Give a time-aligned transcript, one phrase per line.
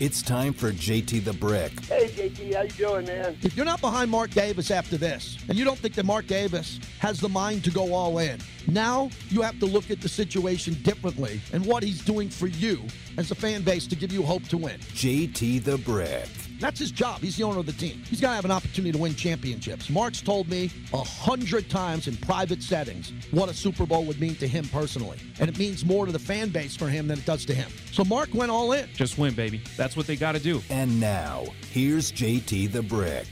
[0.00, 1.78] It's time for JT the Brick.
[1.84, 3.36] Hey, JT, how you doing, man?
[3.42, 6.80] If you're not behind Mark Davis after this, and you don't think that Mark Davis
[7.00, 10.72] has the mind to go all in, now you have to look at the situation
[10.84, 12.82] differently and what he's doing for you
[13.18, 14.80] as a fan base to give you hope to win.
[14.80, 16.30] JT the Brick.
[16.60, 17.20] That's his job.
[17.20, 18.02] He's the owner of the team.
[18.06, 19.88] He's got to have an opportunity to win championships.
[19.88, 24.34] Mark's told me a hundred times in private settings what a Super Bowl would mean
[24.36, 25.18] to him personally.
[25.40, 27.70] And it means more to the fan base for him than it does to him.
[27.92, 28.88] So Mark went all in.
[28.92, 29.62] Just win, baby.
[29.76, 30.62] That's what they got to do.
[30.68, 33.26] And now, here's JT the Brick.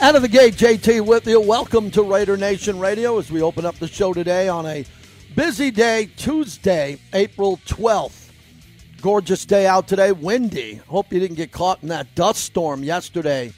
[0.00, 1.40] Out of the gate, JT with you.
[1.40, 4.84] Welcome to Raider Nation Radio as we open up the show today on a
[5.34, 8.27] busy day, Tuesday, April 12th.
[9.00, 10.74] Gorgeous day out today, windy.
[10.88, 13.52] Hope you didn't get caught in that dust storm yesterday.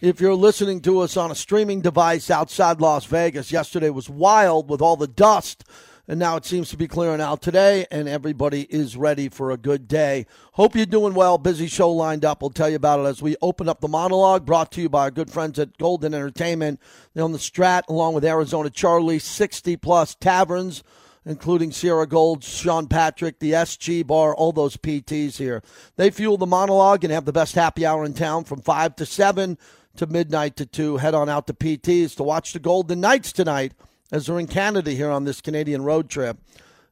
[0.00, 4.68] If you're listening to us on a streaming device outside Las Vegas, yesterday was wild
[4.68, 5.62] with all the dust,
[6.08, 9.56] and now it seems to be clearing out today, and everybody is ready for a
[9.56, 10.26] good day.
[10.54, 11.38] Hope you're doing well.
[11.38, 12.42] Busy show lined up.
[12.42, 15.02] We'll tell you about it as we open up the monologue brought to you by
[15.02, 16.80] our good friends at Golden Entertainment.
[17.14, 20.82] They're on the Strat, along with Arizona Charlie, 60 plus taverns
[21.26, 25.62] including Sierra Gold, Sean Patrick, the SG Bar, all those PTs here.
[25.96, 29.06] They fuel the monologue and have the best happy hour in town from 5 to
[29.06, 29.58] 7
[29.96, 30.98] to midnight to 2.
[30.98, 33.72] Head on out to PTs to watch the Golden Knights tonight
[34.12, 36.38] as they're in Canada here on this Canadian road trip.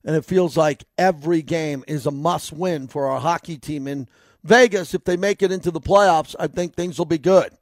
[0.04, 4.08] And it feels like every game is a must win for our hockey team in
[4.42, 4.94] Vegas.
[4.94, 7.52] If they make it into the playoffs, I think things will be good.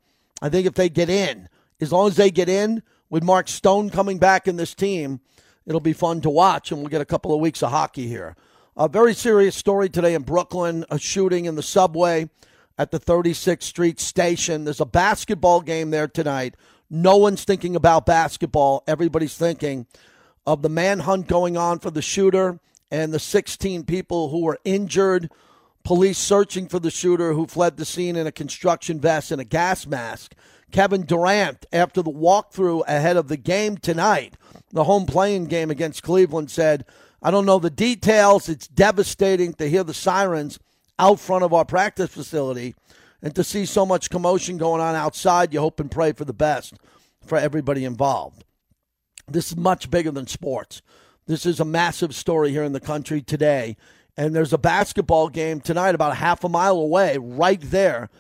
[0.41, 1.49] I think if they get in,
[1.81, 5.21] as long as they get in, with Mark Stone coming back in this team,
[5.67, 8.37] It'll be fun to watch, and we'll get a couple of weeks of hockey here.
[8.77, 12.31] A very serious story today in Brooklyn a shooting in the subway
[12.79, 14.65] at the 36th Street station.
[14.65, 16.55] There's a basketball game there tonight.
[16.89, 18.83] No one's thinking about basketball.
[18.87, 19.87] Everybody's thinking
[20.47, 22.59] of the manhunt going on for the shooter
[22.91, 25.31] and the 16 people who were injured.
[25.85, 29.45] Police searching for the shooter who fled the scene in a construction vest and a
[29.45, 30.35] gas mask.
[30.71, 34.35] Kevin Durant, after the walkthrough ahead of the game tonight,
[34.73, 36.85] the home playing game against Cleveland, said,
[37.23, 38.49] I don't know the details.
[38.49, 40.59] It's devastating to hear the sirens
[40.99, 42.75] out front of our practice facility
[43.23, 45.53] and to see so much commotion going on outside.
[45.53, 46.75] You hope and pray for the best
[47.25, 48.45] for everybody involved.
[49.29, 50.83] This is much bigger than sports.
[51.27, 53.77] This is a massive story here in the country today.
[54.17, 58.11] And there's a basketball game tonight about half a mile away, right there.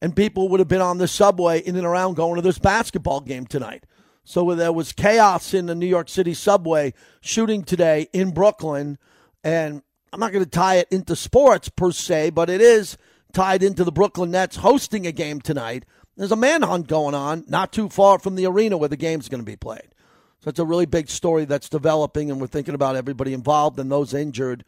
[0.00, 3.20] And people would have been on the subway in and around going to this basketball
[3.20, 3.84] game tonight.
[4.30, 8.96] So there was chaos in the New York City subway shooting today in Brooklyn.
[9.42, 9.82] And
[10.12, 12.96] I'm not going to tie it into sports per se, but it is
[13.32, 15.84] tied into the Brooklyn Nets hosting a game tonight.
[16.16, 19.40] There's a manhunt going on not too far from the arena where the game's going
[19.40, 19.88] to be played.
[20.44, 23.90] So it's a really big story that's developing, and we're thinking about everybody involved and
[23.90, 24.64] those injured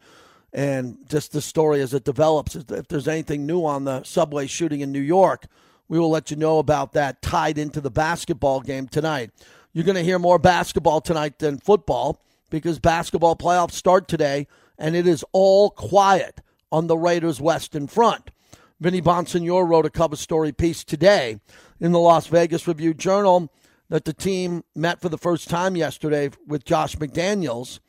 [0.51, 2.57] and just the story as it develops.
[2.57, 5.47] If there's anything new on the subway shooting in New York,
[5.87, 9.31] we will let you know about that tied into the basketball game tonight.
[9.73, 14.95] You're going to hear more basketball tonight than football because basketball playoffs start today, and
[14.95, 18.31] it is all quiet on the Raiders' Western Front.
[18.79, 21.39] Vinny Bonsignore wrote a cover story piece today
[21.79, 23.51] in the Las Vegas Review Journal
[23.89, 27.79] that the team met for the first time yesterday with Josh McDaniels,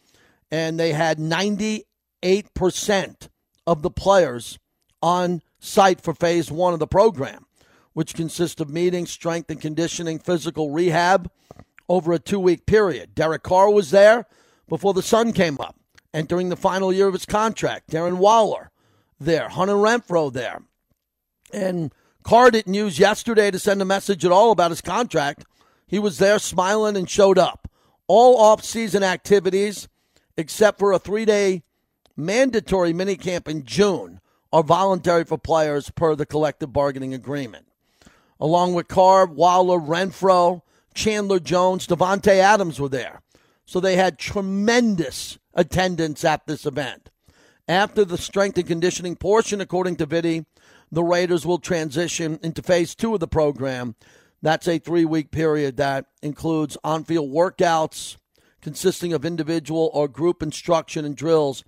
[0.50, 1.84] and they had 98%
[3.66, 4.59] of the players
[5.03, 7.44] on site for phase one of the program
[7.94, 11.31] which consists of meetings, strength and conditioning, physical rehab
[11.88, 13.15] over a two week period.
[13.15, 14.27] Derek Carr was there
[14.69, 15.77] before the sun came up,
[16.12, 17.91] entering the final year of his contract.
[17.91, 18.71] Darren Waller
[19.19, 20.62] there, Hunter Renfrow there.
[21.53, 21.93] And
[22.25, 25.44] Carr didn't use yesterday to send a message at all about his contract.
[25.87, 27.69] He was there smiling and showed up.
[28.06, 29.88] All off-season activities,
[30.37, 31.62] except for a three-day
[32.16, 34.21] mandatory minicamp in June,
[34.53, 37.66] are voluntary for players per the collective bargaining agreement
[38.44, 40.60] along with Carr, Waller, Renfrow,
[40.94, 43.22] Chandler Jones, Davante Adams were there.
[43.65, 47.09] So they had tremendous attendance at this event.
[47.66, 50.44] After the strength and conditioning portion, according to Vinny,
[50.93, 53.94] the Raiders will transition into phase two of the program.
[54.43, 58.19] That's a three week period that includes on field workouts
[58.61, 61.64] consisting of individual or group instruction and drills,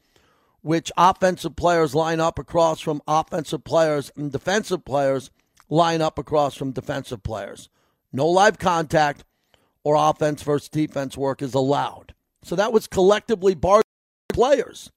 [0.60, 5.30] which offensive players line up across from offensive players and defensive players
[5.68, 7.68] line up across from defensive players.
[8.12, 9.24] No live contact
[9.82, 12.14] or offense versus defense work is allowed.
[12.42, 13.84] So that was collectively barred
[14.28, 14.90] players,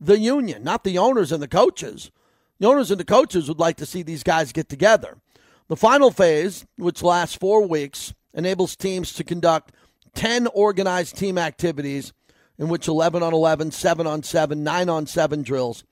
[0.00, 2.10] the union, not the owners and the coaches.
[2.58, 5.18] The owners and the coaches would like to see these guys get together.
[5.68, 9.72] The final phase, which lasts four weeks, enables teams to conduct
[10.14, 12.12] 10 organized team activities
[12.58, 15.84] in which 11 on 11, 7 on 7, 9 on 7 drills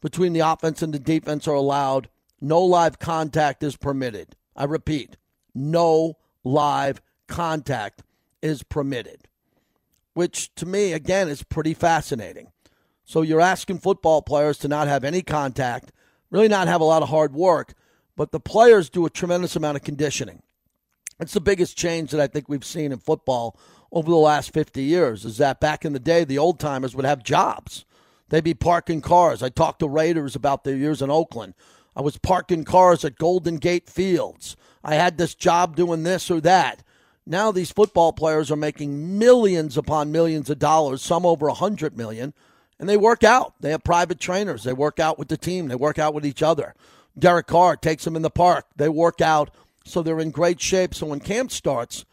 [0.00, 2.08] between the offense and the defense are allowed
[2.40, 4.36] no live contact is permitted.
[4.56, 5.16] I repeat,
[5.54, 8.02] no live contact
[8.42, 9.28] is permitted,
[10.14, 12.48] which to me, again, is pretty fascinating.
[13.04, 15.92] So you're asking football players to not have any contact,
[16.30, 17.74] really not have a lot of hard work,
[18.16, 20.42] but the players do a tremendous amount of conditioning.
[21.18, 23.58] It's the biggest change that I think we've seen in football
[23.92, 27.04] over the last 50 years is that back in the day, the old timers would
[27.04, 27.84] have jobs.
[28.28, 29.42] They'd be parking cars.
[29.42, 31.54] I talked to Raiders about their years in Oakland.
[31.96, 34.56] I was parking cars at Golden Gate Fields.
[34.82, 36.82] I had this job doing this or that.
[37.26, 41.96] Now these football players are making millions upon millions of dollars, some over a hundred
[41.96, 42.32] million,
[42.78, 43.54] and they work out.
[43.60, 44.64] They have private trainers.
[44.64, 45.68] They work out with the team.
[45.68, 46.74] They work out with each other.
[47.18, 48.66] Derek Carr takes them in the park.
[48.76, 49.50] They work out
[49.84, 50.94] so they're in great shape.
[50.94, 52.04] So when camp starts,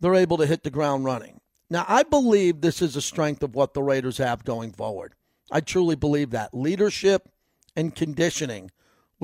[0.00, 1.40] they're able to hit the ground running.
[1.70, 5.14] Now, I believe this is a strength of what the Raiders have going forward.
[5.50, 6.54] I truly believe that.
[6.54, 7.28] Leadership
[7.74, 8.70] and conditioning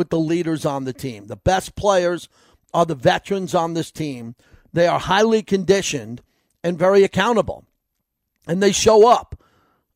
[0.01, 1.27] with the leaders on the team.
[1.27, 2.27] The best players
[2.73, 4.35] are the veterans on this team.
[4.73, 6.23] They are highly conditioned
[6.65, 7.67] and very accountable,
[8.47, 9.39] and they show up.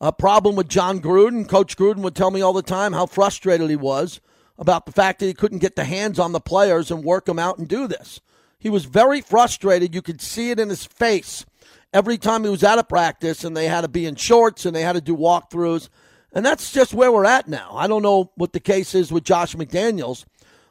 [0.03, 3.71] A problem with John Gruden, Coach Gruden would tell me all the time how frustrated
[3.71, 4.21] he was
[4.59, 7.39] about the fact that he couldn't get the hands on the players and work them
[7.39, 8.21] out and do this.
[8.59, 9.95] He was very frustrated.
[9.95, 11.47] You could see it in his face
[11.95, 14.77] every time he was out of practice and they had to be in shorts and
[14.77, 15.89] they had to do walkthroughs.
[16.35, 17.71] And that's just where we're at now.
[17.75, 20.25] I don't know what the case is with Josh McDaniels,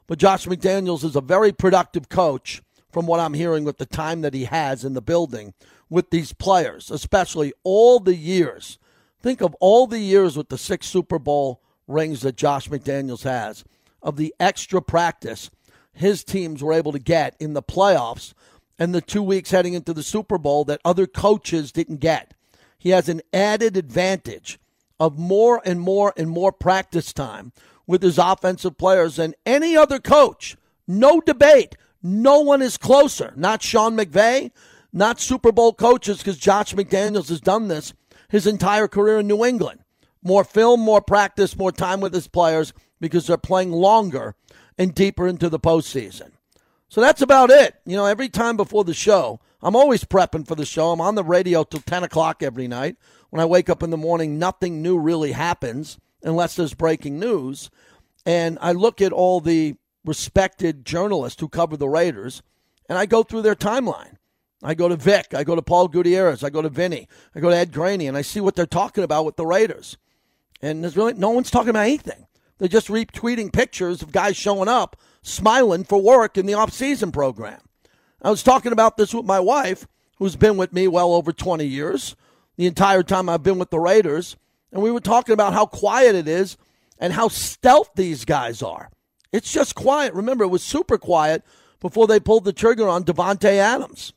[0.07, 2.61] but Josh McDaniels is a very productive coach
[2.91, 5.53] from what I'm hearing with the time that he has in the building
[5.89, 8.77] with these players, especially all the years.
[9.21, 13.63] Think of all the years with the six Super Bowl rings that Josh McDaniels has,
[14.01, 15.49] of the extra practice
[15.93, 18.33] his teams were able to get in the playoffs
[18.77, 22.33] and the two weeks heading into the Super Bowl that other coaches didn't get.
[22.77, 24.59] He has an added advantage
[25.03, 27.51] of more and more and more practice time
[27.85, 30.55] with his offensive players than any other coach.
[30.87, 31.75] No debate.
[32.01, 33.33] No one is closer.
[33.35, 34.51] Not Sean McVay,
[34.91, 37.93] not Super Bowl coaches, because Josh McDaniels has done this
[38.29, 39.83] his entire career in New England
[40.23, 44.35] more film, more practice, more time with his players because they're playing longer
[44.77, 46.31] and deeper into the postseason.
[46.89, 47.75] So that's about it.
[47.85, 50.91] You know, every time before the show, I'm always prepping for the show.
[50.91, 52.97] I'm on the radio till 10 o'clock every night.
[53.33, 57.71] When I wake up in the morning, nothing new really happens unless there's breaking news.
[58.27, 59.73] And I look at all the
[60.05, 62.43] respected journalists who cover the Raiders,
[62.87, 64.17] and I go through their timeline.
[64.61, 67.49] I go to Vic, I go to Paul Gutierrez, I go to Vinny, I go
[67.49, 69.97] to Ed Graney, and I see what they're talking about with the Raiders.
[70.61, 72.27] And there's really no one's talking about anything.
[72.59, 77.61] They're just retweeting pictures of guys showing up, smiling for work in the off-season program.
[78.21, 79.87] I was talking about this with my wife,
[80.19, 82.15] who's been with me well over 20 years,
[82.57, 84.35] the entire time I've been with the Raiders,
[84.71, 86.57] and we were talking about how quiet it is
[86.99, 88.89] and how stealth these guys are.
[89.31, 90.13] It's just quiet.
[90.13, 91.43] Remember, it was super quiet
[91.79, 94.13] before they pulled the trigger on Davante Adams.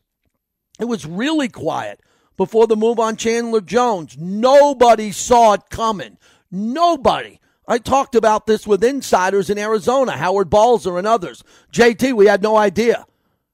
[0.78, 2.00] It was really quiet
[2.36, 4.16] before the move on Chandler Jones.
[4.18, 6.18] Nobody saw it coming.
[6.50, 7.40] Nobody.
[7.66, 11.42] I talked about this with insiders in Arizona, Howard Balzer and others.
[11.72, 13.06] JT, we had no idea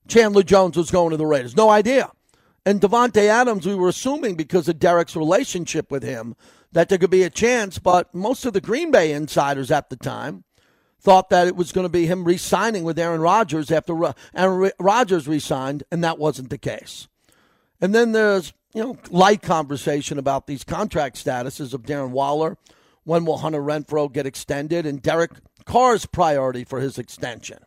[0.08, 1.56] Chandler Jones was going to the Raiders.
[1.56, 2.10] No idea.
[2.64, 6.36] And Davante Adams, we were assuming because of Derek's relationship with him
[6.70, 9.96] that there could be a chance, but most of the Green Bay insiders at the
[9.96, 10.44] time
[11.00, 15.26] thought that it was going to be him re-signing with Aaron Rodgers after Aaron Rodgers
[15.26, 17.08] re-signed, and that wasn't the case.
[17.80, 22.56] And then there's you know light conversation about these contract statuses of Darren Waller
[23.04, 24.86] when will Hunter Renfrow get extended?
[24.86, 25.32] And Derek
[25.64, 27.58] Carr's priority for his extension.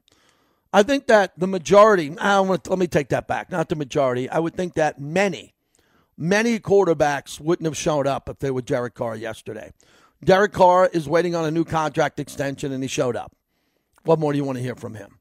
[0.76, 4.30] I think that the majority, I want let me take that back, not the majority.
[4.30, 5.54] I would think that many,
[6.18, 9.72] many quarterbacks wouldn't have shown up if they were Derek Carr yesterday.
[10.22, 13.34] Derek Carr is waiting on a new contract extension and he showed up.
[14.04, 15.20] What more do you want to hear from him?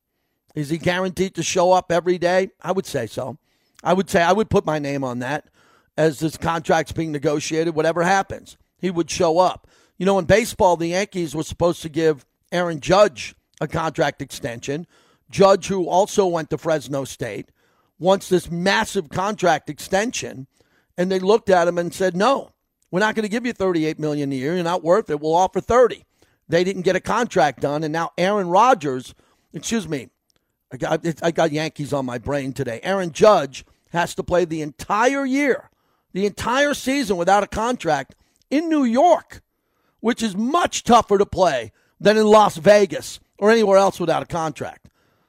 [0.57, 2.51] Is he guaranteed to show up every day?
[2.61, 3.39] I would say so.
[3.85, 5.51] I would say I would put my name on that
[5.97, 8.57] as this contract's being negotiated, whatever happens.
[8.77, 9.69] He would show up.
[9.99, 14.89] You know, in baseball, the Yankees were supposed to give Aaron Judge a contract extension.
[15.35, 17.51] Judge, who also went to Fresno State,
[17.99, 20.47] wants this massive contract extension,
[20.97, 22.53] and they looked at him and said, "No,
[22.91, 24.55] we're not going to give you 38 million a year.
[24.55, 25.21] You're not worth it.
[25.21, 26.05] We'll offer 30."
[26.49, 29.15] They didn't get a contract done, and now Aaron Rodgers,
[29.53, 30.11] excuse me,
[30.73, 32.81] I got I got Yankees on my brain today.
[32.83, 35.71] Aaron Judge has to play the entire year,
[36.13, 38.15] the entire season without a contract
[38.51, 39.43] in New York
[40.05, 44.27] which is much tougher to play than in Las Vegas or anywhere else without a
[44.27, 44.84] contract.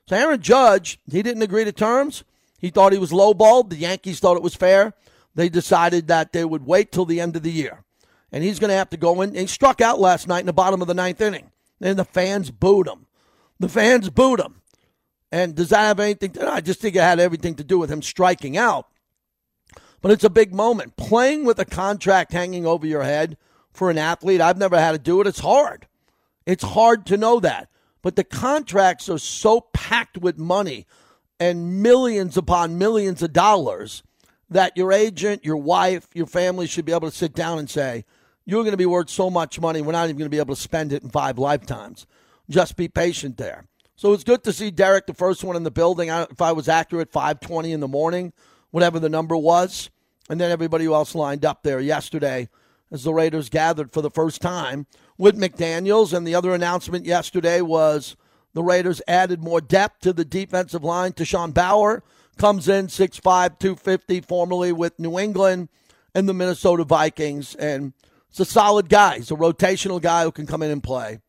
[0.08, 2.24] So Aaron Judge, he didn't agree to terms.
[2.60, 3.70] He thought he was lowballed.
[3.70, 4.94] The Yankees thought it was fair.
[5.34, 7.84] They decided that they would wait till the end of the year.
[8.32, 9.34] And he's going to have to go in.
[9.34, 11.52] He struck out last night in the bottom of the ninth inning.
[11.82, 13.08] And the fans booed him.
[13.60, 14.62] The fans booed him.
[15.32, 17.92] And does that have anything to I just think it had everything to do with
[17.92, 18.88] him striking out.
[20.02, 20.98] But it's a big moment.
[20.98, 23.38] Playing with a contract hanging over your head
[23.74, 25.28] for an athlete, I've never had to do it.
[25.28, 25.88] It's hard.
[26.46, 27.70] It's hard to know that.
[28.06, 30.86] But the contracts are so packed with money
[31.40, 34.04] and millions upon millions of dollars
[34.48, 38.06] that your agent, your wife, your family should be able to sit down and say,
[38.46, 40.54] You're going to be worth so much money, we're not even going to be able
[40.54, 42.06] to spend it in five lifetimes.
[42.48, 43.66] Just be patient there.
[43.96, 46.10] So it's good to see Derek, the first one in the building.
[46.10, 48.34] if I was accurate, 5:20 in the morning,
[48.70, 49.90] whatever the number was,
[50.30, 52.50] and then everybody else lined up there yesterday
[52.92, 54.88] as the Raiders gathered for the first time
[55.18, 56.14] with McDaniels.
[56.14, 58.16] And the other announcement yesterday was
[58.54, 61.14] the Raiders added more depth to the defensive line.
[61.14, 62.04] Tashawn Bower
[62.38, 65.70] comes in 6'5", 250, formerly with New England
[66.14, 67.94] and the Minnesota Vikings, and
[68.30, 69.18] it's a solid guy.
[69.18, 71.20] He's a rotational guy who can come in and play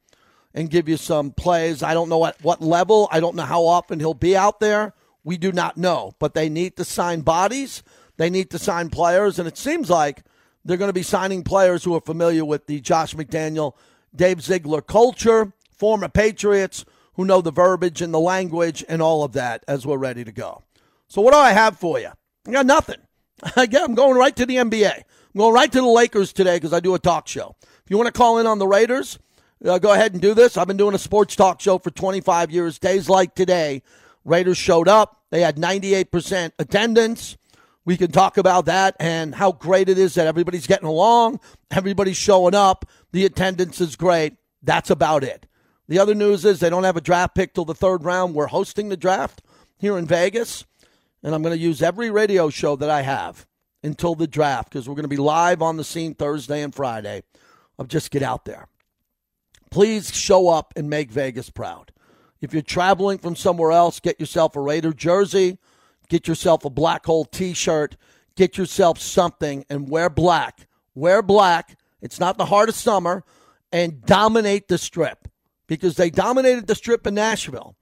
[0.55, 1.83] and give you some plays.
[1.83, 3.09] I don't know at what level.
[3.13, 4.95] I don't know how often he'll be out there.
[5.23, 6.15] We do not know.
[6.19, 7.83] But they need to sign bodies.
[8.17, 9.39] They need to sign players.
[9.39, 10.25] And it seems like
[10.66, 13.75] they're going to be signing players who are familiar with the Josh McDaniel,
[14.14, 19.32] Dave Ziegler culture, former Patriots who know the verbiage and the language and all of
[19.32, 20.62] that as we're ready to go.
[21.08, 22.11] So, what do I have for you?
[22.46, 22.99] I got nothing.
[23.56, 24.92] I'm going right to the NBA.
[24.96, 27.54] I'm going right to the Lakers today because I do a talk show.
[27.62, 29.18] If you want to call in on the Raiders,
[29.64, 30.56] uh, go ahead and do this.
[30.56, 32.78] I've been doing a sports talk show for 25 years.
[32.78, 33.82] Days like today,
[34.25, 35.23] Raiders showed up.
[35.30, 37.37] They had 98% attendance.
[37.87, 41.38] We can talk about that and how great it is that everybody's getting along,
[41.71, 44.35] everybody's showing up, the attendance is great.
[44.61, 45.47] That's about it.
[45.88, 48.35] The other news is they don't have a draft pick till the third round.
[48.35, 49.40] We're hosting the draft
[49.78, 50.64] here in Vegas,
[51.23, 53.47] and I'm going to use every radio show that I have
[53.85, 57.23] until the draft because we're going to be live on the scene Thursday and Friday.
[57.78, 58.69] Of just get out there.
[59.71, 61.93] Please show up and make Vegas proud.
[62.40, 65.59] If you're traveling from somewhere else, get yourself a Raider jersey,
[66.09, 67.97] get yourself a black hole t shirt,
[68.37, 70.67] get yourself something and wear black.
[70.95, 71.79] Wear black.
[72.01, 73.25] It's not the heart of summer
[73.73, 75.29] and dominate the strip
[75.67, 77.77] because they dominated the strip in Nashville.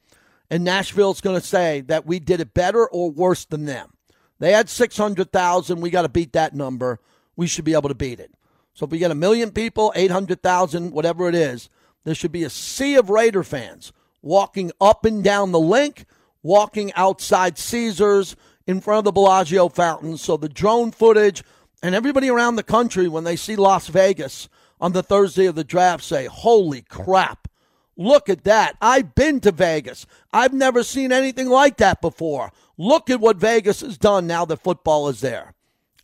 [0.50, 3.94] And Nashville's going to say that we did it better or worse than them.
[4.38, 5.80] They had 600,000.
[5.80, 7.00] We got to beat that number.
[7.36, 8.32] We should be able to beat it.
[8.74, 11.70] So if we get a million people, 800,000, whatever it is,
[12.04, 16.04] there should be a sea of Raider fans walking up and down the LINQ,
[16.44, 18.36] walking outside Caesars
[18.68, 20.16] in front of the Bellagio fountain.
[20.16, 21.42] So the drone footage
[21.82, 24.48] and everybody around the country, when they see Las Vegas
[24.80, 27.48] on the Thursday of the draft, say, Holy crap,
[27.96, 28.76] look at that.
[28.80, 30.06] I've been to Vegas.
[30.32, 32.52] I've never seen anything like that before.
[32.76, 35.54] Look at what Vegas has done now that football is there.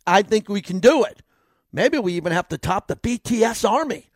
[0.05, 1.21] I think we can do it.
[1.71, 4.07] Maybe we even have to top the BTS Army.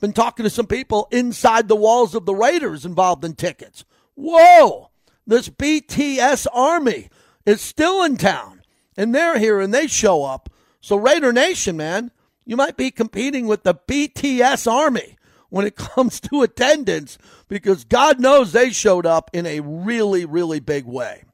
[0.00, 3.84] Been talking to some people inside the walls of the Raiders involved in tickets.
[4.14, 4.90] Whoa!
[5.26, 7.08] This BTS Army
[7.46, 8.62] is still in town,
[8.96, 10.48] and they're here and they show up.
[10.80, 12.10] So, Raider Nation, man,
[12.44, 15.16] you might be competing with the BTS Army
[15.48, 20.60] when it comes to attendance because God knows they showed up in a really, really
[20.60, 21.24] big way.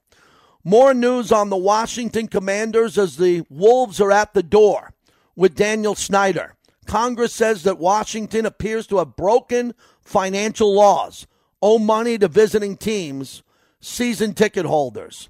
[0.63, 4.93] More news on the Washington Commanders as the Wolves are at the door
[5.35, 6.55] with Daniel Snyder.
[6.85, 11.27] Congress says that Washington appears to have broken financial laws,
[11.61, 13.41] owe money to visiting teams,
[13.81, 15.29] season ticket holders.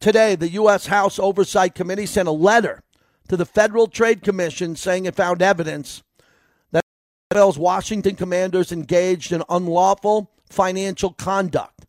[0.00, 0.86] Today, the U.S.
[0.86, 2.82] House Oversight Committee sent a letter
[3.28, 6.02] to the Federal Trade Commission saying it found evidence
[6.72, 6.84] that
[7.32, 11.86] NFL's Washington Commanders engaged in unlawful financial conduct.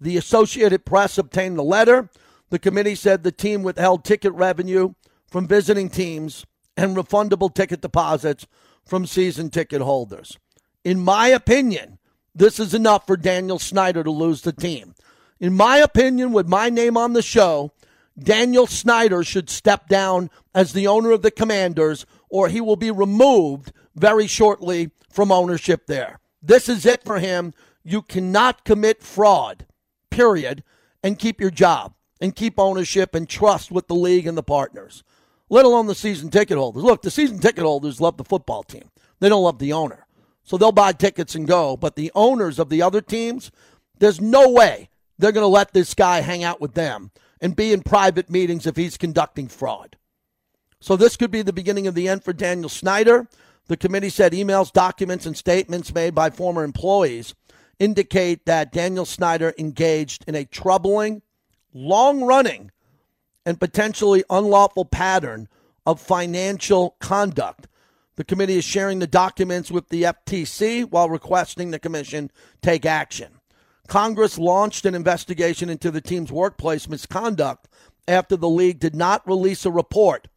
[0.00, 2.08] The Associated Press obtained the letter.
[2.50, 4.94] The committee said the team withheld ticket revenue
[5.28, 8.46] from visiting teams and refundable ticket deposits
[8.86, 10.38] from season ticket holders.
[10.84, 11.98] In my opinion,
[12.34, 14.94] this is enough for Daniel Snyder to lose the team.
[15.40, 17.72] In my opinion, with my name on the show,
[18.18, 22.90] Daniel Snyder should step down as the owner of the Commanders, or he will be
[22.90, 26.18] removed very shortly from ownership there.
[26.42, 27.54] This is it for him.
[27.84, 29.66] You cannot commit fraud,
[30.10, 30.64] period,
[31.02, 35.04] and keep your job and keep ownership and trust with the league and the partners
[35.50, 36.82] let alone the season ticket holders.
[36.82, 38.90] Look, the season ticket holders love the football team,
[39.20, 40.06] they don't love the owner.
[40.42, 41.76] So they'll buy tickets and go.
[41.76, 43.50] But the owners of the other teams,
[43.98, 47.10] there's no way they're going to let this guy hang out with them
[47.40, 49.96] and be in private meetings if he's conducting fraud.
[50.80, 53.26] So this could be the beginning of the end for Daniel Snyder.
[53.66, 57.34] The committee said emails, documents, and statements made by former employees
[57.78, 61.22] indicate that Daniel Snyder engaged in a troubling,
[61.72, 62.70] long running
[63.44, 65.48] and potentially unlawful pattern
[65.86, 67.66] of financial conduct.
[68.16, 72.30] The committee is sharing the documents with the FTC while requesting the commission
[72.62, 73.37] take action.
[73.88, 77.66] Congress launched an investigation into the team's workplace misconduct
[78.06, 80.28] after the league did not release a report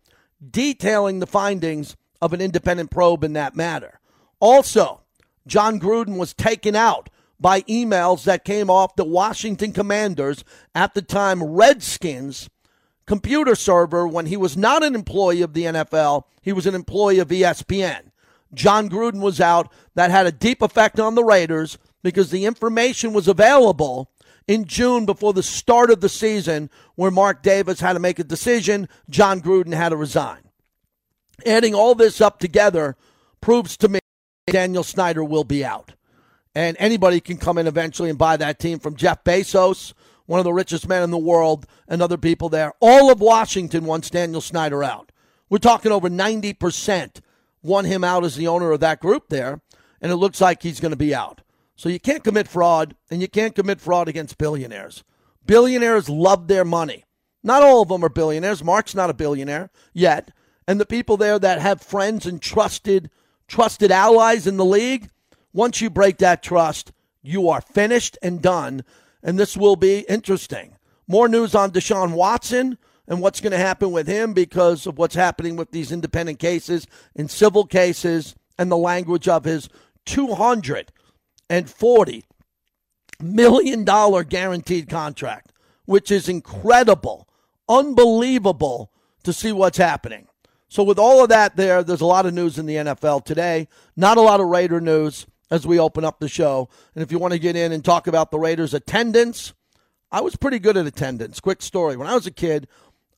[0.49, 3.99] detailing the findings of an independent probe in that matter.
[4.39, 5.01] Also,
[5.45, 10.43] John Gruden was taken out by emails that came off the Washington Commanders
[10.73, 12.49] at the time Redskins
[13.05, 17.19] computer server when he was not an employee of the NFL, he was an employee
[17.19, 18.11] of ESPN.
[18.53, 19.71] John Gruden was out.
[19.95, 24.11] That had a deep effect on the Raiders because the information was available
[24.47, 28.23] in June before the start of the season where Mark Davis had to make a
[28.23, 28.87] decision.
[29.09, 30.39] John Gruden had to resign.
[31.45, 32.95] Adding all this up together
[33.39, 33.99] proves to me
[34.47, 35.93] Daniel Snyder will be out.
[36.53, 39.93] And anybody can come in eventually and buy that team from Jeff Bezos,
[40.25, 42.73] one of the richest men in the world, and other people there.
[42.81, 45.11] All of Washington wants Daniel Snyder out.
[45.49, 47.21] We're talking over 90%
[47.63, 49.61] want him out as the owner of that group there,
[50.01, 51.41] and it looks like he's going to be out.
[51.81, 55.03] So you can't commit fraud, and you can't commit fraud against billionaires.
[55.47, 57.05] Billionaires love their money.
[57.41, 58.63] Not all of them are billionaires.
[58.63, 60.29] Mark's not a billionaire yet.
[60.67, 63.09] And the people there that have friends and trusted
[63.47, 65.09] trusted allies in the league,
[65.53, 66.91] once you break that trust,
[67.23, 68.83] you are finished and done.
[69.23, 70.77] And this will be interesting.
[71.07, 75.15] More news on Deshaun Watson and what's going to happen with him because of what's
[75.15, 76.85] happening with these independent cases
[77.15, 79.67] and civil cases and the language of his
[81.51, 82.23] $240
[83.21, 85.51] million guaranteed contract,
[85.85, 87.27] which is incredible,
[87.67, 88.91] unbelievable
[89.23, 90.27] to see what's happening.
[90.67, 93.67] So, with all of that there, there's a lot of news in the NFL today.
[93.97, 96.69] Not a lot of Raider news as we open up the show.
[96.95, 99.53] And if you want to get in and talk about the Raiders' attendance,
[100.11, 101.41] I was pretty good at attendance.
[101.41, 101.97] Quick story.
[101.97, 102.69] When I was a kid,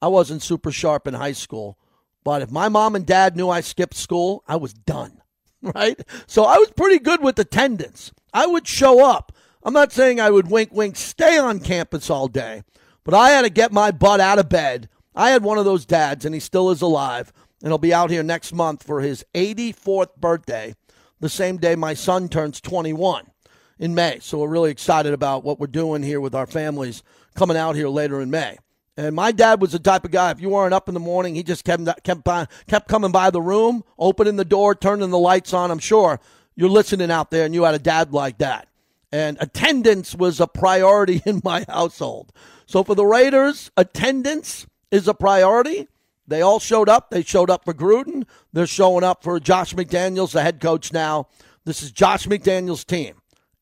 [0.01, 1.77] I wasn't super sharp in high school.
[2.23, 5.19] But if my mom and dad knew I skipped school, I was done.
[5.63, 5.97] Right?
[6.27, 8.11] So I was pretty good with attendance.
[8.33, 9.31] I would show up.
[9.63, 12.63] I'm not saying I would wink, wink, stay on campus all day,
[13.03, 14.89] but I had to get my butt out of bed.
[15.15, 17.31] I had one of those dads, and he still is alive
[17.63, 20.75] and he'll be out here next month for his 84th birthday,
[21.21, 23.31] the same day my son turns 21
[23.79, 24.19] in May.
[24.19, 27.03] So we're really excited about what we're doing here with our families
[27.35, 28.57] coming out here later in May.
[28.97, 31.35] And my dad was the type of guy, if you weren't up in the morning,
[31.35, 35.17] he just kept, kept, by, kept coming by the room, opening the door, turning the
[35.17, 35.71] lights on.
[35.71, 36.19] I'm sure
[36.55, 38.67] you're listening out there and you had a dad like that.
[39.11, 42.31] And attendance was a priority in my household.
[42.65, 45.87] So for the Raiders, attendance is a priority.
[46.27, 47.09] They all showed up.
[47.09, 48.25] They showed up for Gruden.
[48.53, 51.27] They're showing up for Josh McDaniels, the head coach now.
[51.65, 53.15] This is Josh McDaniels' team.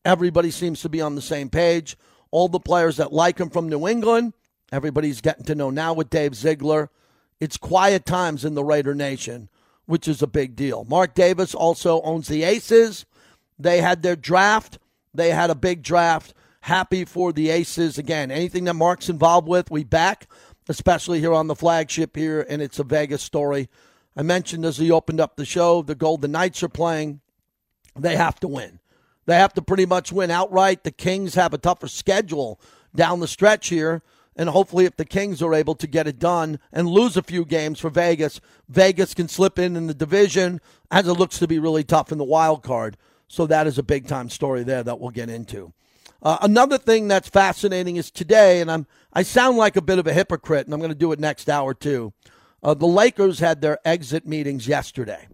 [0.04, 1.96] Everybody seems to be on the same page.
[2.30, 4.32] All the players that like him from New England,
[4.72, 6.90] everybody's getting to know now with Dave Ziegler.
[7.40, 9.48] It's quiet times in the Raider Nation,
[9.86, 10.84] which is a big deal.
[10.84, 13.04] Mark Davis also owns the Aces.
[13.58, 14.78] They had their draft.
[15.14, 16.34] They had a big draft.
[16.62, 17.98] Happy for the Aces.
[17.98, 20.28] Again, anything that Mark's involved with, we back
[20.68, 23.68] especially here on the flagship here, and it's a Vegas story.
[24.16, 27.20] I mentioned as he opened up the show, the Golden Knights are playing.
[27.96, 28.78] They have to win.
[29.26, 30.84] They have to pretty much win outright.
[30.84, 32.60] The Kings have a tougher schedule
[32.94, 34.02] down the stretch here.
[34.34, 37.44] And hopefully, if the Kings are able to get it done and lose a few
[37.44, 41.58] games for Vegas, Vegas can slip in in the division as it looks to be
[41.58, 42.96] really tough in the wild card.
[43.28, 45.72] So that is a big time story there that we'll get into.
[46.22, 50.06] Uh, another thing that's fascinating is today, and I'm I sound like a bit of
[50.06, 52.12] a hypocrite, and I'm going to do it next hour too.
[52.62, 55.26] Uh, the Lakers had their exit meetings yesterday,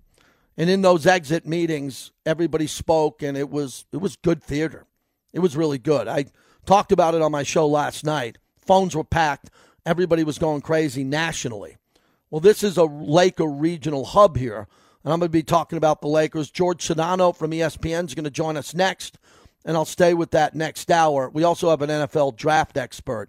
[0.57, 4.87] and in those exit meetings, everybody spoke, and it was it was good theater.
[5.33, 6.09] It was really good.
[6.09, 6.27] I
[6.65, 8.39] talked about it on my show last night.
[8.69, 9.51] Phones were packed.
[9.85, 11.77] Everybody was going crazy nationally.
[12.31, 14.69] Well, this is a Laker regional hub here,
[15.03, 16.53] and I'm going to be talking about the Lakers.
[16.53, 19.19] George Sedano from ESPN is going to join us next
[19.65, 21.29] and I'll stay with that next hour.
[21.29, 23.29] We also have an NFL draft expert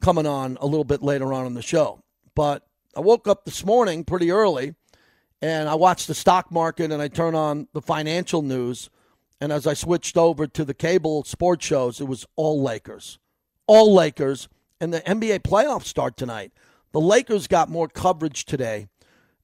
[0.00, 2.02] coming on a little bit later on in the show.
[2.34, 4.74] But I woke up this morning pretty early
[5.42, 8.88] and I watched the stock market and I turned on the financial news.
[9.40, 13.18] And as I switched over to the cable sports shows, it was all Lakers.
[13.66, 14.48] All Lakers.
[14.80, 16.52] And the NBA playoffs start tonight.
[16.92, 18.88] The Lakers got more coverage today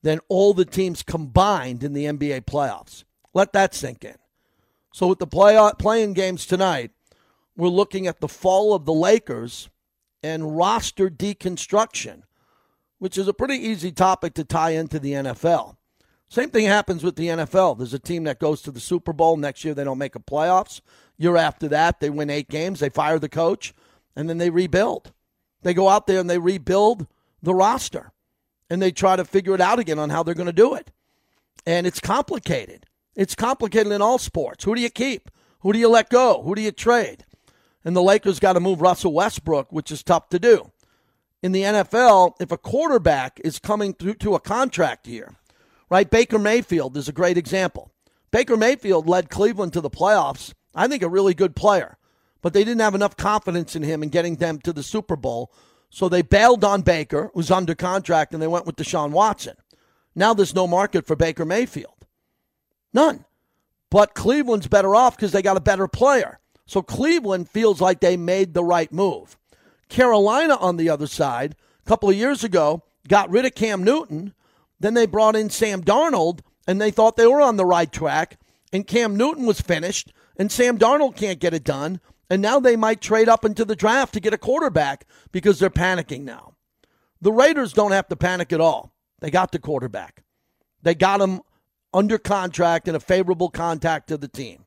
[0.03, 3.05] than all the teams combined in the NBA playoffs.
[3.33, 4.17] Let that sink in.
[4.93, 6.93] So with the play playing games tonight,
[7.57, 9.69] we're looking at the fall of the Lakers
[10.23, 12.23] and roster deconstruction,
[12.99, 15.77] which is a pretty easy topic to tie into the NFL.
[16.29, 17.79] Same thing happens with the NFL.
[17.79, 19.37] There's a team that goes to the Super Bowl.
[19.37, 20.81] Next year, they don't make a playoffs.
[21.17, 22.81] Year after that, they win eight games.
[22.81, 23.75] They fire the coach,
[24.17, 25.13] and then they rebuild.
[25.65, 27.09] They go out there and they rebuild
[27.43, 28.13] the roster,
[28.71, 30.93] and they try to figure it out again on how they're going to do it.
[31.67, 32.87] And it's complicated.
[33.17, 34.65] It's complicated in all sports.
[34.65, 35.31] Who do you keep?
[35.61, 36.43] Who do you let go?
[36.43, 37.25] Who do you trade?
[37.85, 40.71] and the Lakers got to move Russell Westbrook, which is tough to do.
[41.43, 45.35] In the NFL, if a quarterback is coming through to a contract year,
[45.91, 46.09] right?
[46.09, 47.91] Baker Mayfield is a great example.
[48.31, 50.55] Baker Mayfield led Cleveland to the playoffs.
[50.75, 51.99] I think a really good player,
[52.45, 55.51] but they didn't have enough confidence in him in getting them to the Super Bowl.
[55.89, 59.57] So they bailed on Baker, who's under contract, and they went with Deshaun Watson.
[60.15, 62.05] Now there's no market for Baker Mayfield.
[62.93, 63.25] None.
[63.89, 66.39] But Cleveland's better off because they got a better player.
[66.67, 69.39] So Cleveland feels like they made the right move.
[69.89, 74.35] Carolina, on the other side, a couple of years ago, got rid of Cam Newton.
[74.79, 78.39] Then they brought in Sam Darnold, and they thought they were on the right track.
[78.71, 82.01] And Cam Newton was finished, and Sam Darnold can't get it done.
[82.31, 85.71] And now they might trade up into the draft to get a quarterback because they're
[85.71, 86.55] panicking now.
[87.21, 88.95] The Raiders don't have to panic at all.
[89.21, 90.25] They got the quarterback.
[90.83, 91.41] They got him
[91.93, 94.65] under contract and a favorable contact to the team.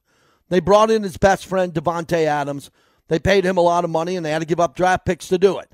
[0.50, 2.72] They brought in his best friend, Davante Adams.
[3.08, 5.28] They paid him a lot of money and they had to give up draft picks
[5.28, 5.72] to do it.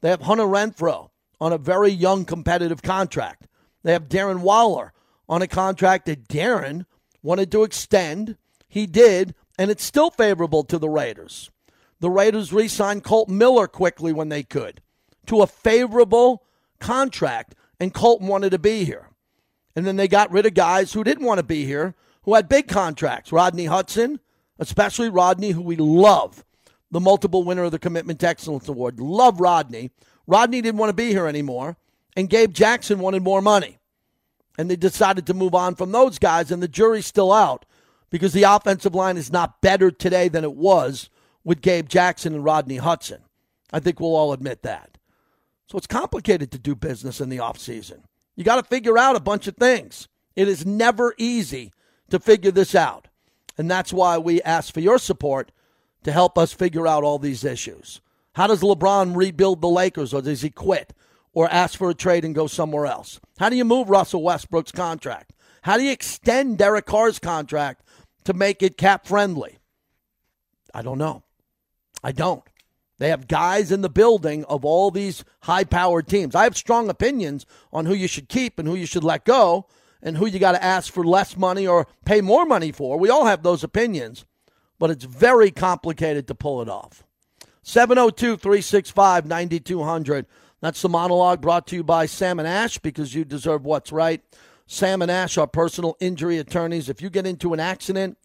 [0.00, 1.10] They have Hunter Renfrow
[1.40, 3.46] on a very young competitive contract.
[3.82, 4.92] They have Darren Waller
[5.28, 6.84] on a contract that Darren
[7.22, 8.36] wanted to extend.
[8.68, 11.50] He did, and it's still favorable to the Raiders.
[12.00, 14.80] The Raiders re signed Colt Miller quickly when they could
[15.26, 16.44] to a favorable
[16.78, 19.10] contract, and Kolton wanted to be here.
[19.76, 22.48] And then they got rid of guys who didn't want to be here, who had
[22.48, 23.30] big contracts.
[23.30, 24.20] Rodney Hudson,
[24.58, 26.44] especially Rodney, who we love,
[26.90, 28.98] the multiple winner of the Commitment Excellence Award.
[28.98, 29.90] Love Rodney.
[30.26, 31.76] Rodney didn't want to be here anymore,
[32.16, 33.78] and Gabe Jackson wanted more money.
[34.56, 37.64] And they decided to move on from those guys, and the jury's still out
[38.10, 41.10] because the offensive line is not better today than it was
[41.44, 43.22] with Gabe Jackson and Rodney Hudson.
[43.72, 44.98] I think we'll all admit that.
[45.66, 48.00] So it's complicated to do business in the offseason.
[48.36, 50.08] You got to figure out a bunch of things.
[50.36, 51.72] It is never easy
[52.10, 53.08] to figure this out.
[53.58, 55.52] And that's why we ask for your support
[56.04, 58.00] to help us figure out all these issues.
[58.34, 60.94] How does LeBron rebuild the Lakers, or does he quit
[61.32, 63.20] or ask for a trade and go somewhere else?
[63.38, 65.32] How do you move Russell Westbrook's contract?
[65.62, 67.82] How do you extend Derek Carr's contract
[68.28, 69.58] to make it cap friendly?
[70.74, 71.22] I don't know.
[72.04, 72.42] I don't.
[72.98, 76.34] They have guys in the building of all these high powered teams.
[76.34, 79.66] I have strong opinions on who you should keep and who you should let go
[80.02, 82.98] and who you got to ask for less money or pay more money for.
[82.98, 84.26] We all have those opinions,
[84.78, 87.04] but it's very complicated to pull it off.
[87.62, 90.26] 702 365 9200.
[90.60, 94.22] That's the monologue brought to you by Sam and Ash because you deserve what's right.
[94.70, 96.90] Sam and Ash are personal injury attorneys.
[96.90, 98.18] If you get into an accident,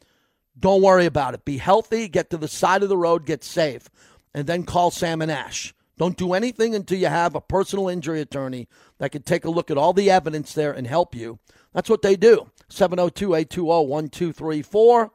[0.60, 1.46] don't worry about it.
[1.46, 3.90] Be healthy, get to the side of the road, get safe
[4.34, 5.74] and then call Sam and Ash.
[5.98, 9.72] Don't do anything until you have a personal injury attorney that can take a look
[9.72, 11.40] at all the evidence there and help you.
[11.72, 12.52] That's what they do.
[12.68, 15.12] 702 820 1234.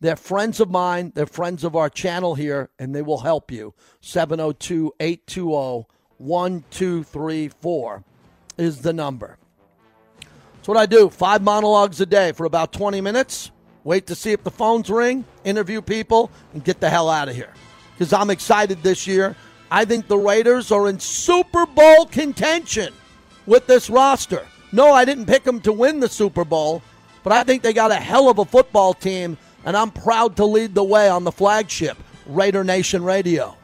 [0.00, 1.12] They're friends of mine.
[1.14, 3.74] They're friends of our channel here, and they will help you.
[4.00, 8.04] 702 820 1234
[8.56, 9.36] is the number.
[10.60, 11.08] That's what I do.
[11.08, 13.50] Five monologues a day for about 20 minutes.
[13.82, 17.34] Wait to see if the phones ring, interview people, and get the hell out of
[17.34, 17.54] here
[17.94, 19.34] because I'm excited this year.
[19.70, 22.92] I think the Raiders are in Super Bowl contention
[23.46, 24.46] with this roster.
[24.70, 26.82] No, I didn't pick them to win the Super Bowl,
[27.22, 30.44] but I think they got a hell of a football team, and I'm proud to
[30.44, 31.96] lead the way on the flagship,
[32.26, 33.56] Raider Nation Radio.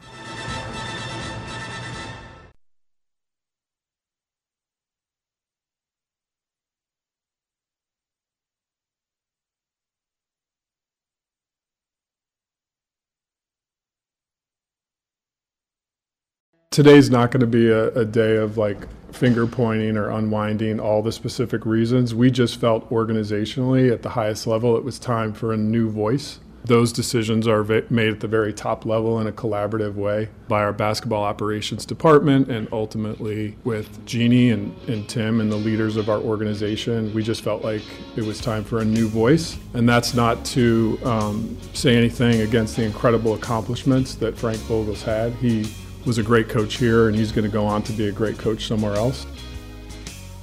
[16.77, 18.77] Today's not going to be a, a, day of like
[19.11, 22.13] finger pointing or unwinding all the specific reasons.
[22.13, 26.39] We just felt organizationally at the highest level it was time for a new voice.
[26.65, 30.71] Those decisions are made at the very top level in a collaborative way by our
[30.71, 36.19] basketball operations department and ultimately with Jeannie and, and Tim and the leaders of our
[36.19, 37.11] organization.
[37.11, 37.81] We just felt like
[38.15, 39.57] it was time for a new voice.
[39.73, 45.33] And that's not to um, say anything against the incredible accomplishments that Frank Vogel's had.
[45.33, 45.65] He
[46.07, 48.37] was a great coach here, and he's going to go on to be a great
[48.37, 49.27] coach somewhere else.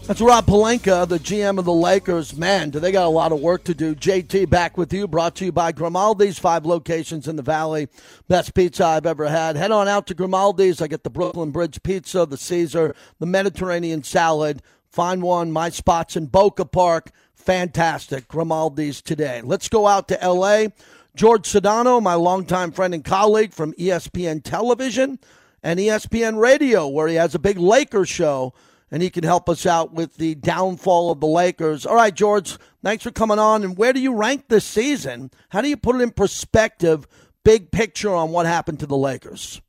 [0.06, 2.36] That's Rob Pelinka, the GM of the Lakers.
[2.36, 3.94] Man, do they got a lot of work to do.
[3.94, 7.88] JT back with you, brought to you by Grimaldi's, five locations in the Valley.
[8.28, 9.56] Best pizza I've ever had.
[9.56, 10.82] Head on out to Grimaldi's.
[10.82, 14.60] I get the Brooklyn Bridge pizza, the Caesar, the Mediterranean salad.
[14.90, 15.50] Find one.
[15.50, 17.10] My spot's in Boca Park.
[17.32, 18.28] Fantastic.
[18.28, 19.40] Grimaldi's today.
[19.42, 20.74] Let's go out to L.A.
[21.16, 25.18] George Sedano, my longtime friend and colleague from ESPN Television
[25.64, 28.54] and ESPN Radio, where he has a big Lakers show,
[28.92, 31.84] and he can help us out with the downfall of the Lakers.
[31.84, 33.64] All right, George, thanks for coming on.
[33.64, 35.32] And where do you rank this season?
[35.48, 37.08] How do you put it in perspective
[37.44, 39.60] big picture on what happened to the Lakers.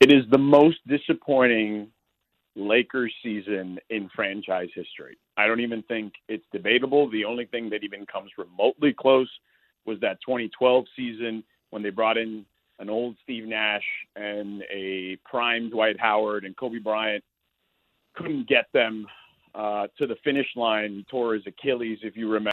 [0.00, 1.88] It is the most disappointing
[2.54, 5.18] Lakers season in franchise history.
[5.36, 7.10] I don't even think it's debatable.
[7.10, 9.30] The only thing that even comes remotely close
[9.84, 12.46] was that 2012 season when they brought in
[12.78, 13.84] an old Steve Nash
[14.16, 17.24] and a prime Dwight Howard and Kobe Bryant
[18.14, 19.06] couldn't get them
[19.54, 20.92] uh, to the finish line.
[20.92, 22.52] He tore his Achilles, if you remember.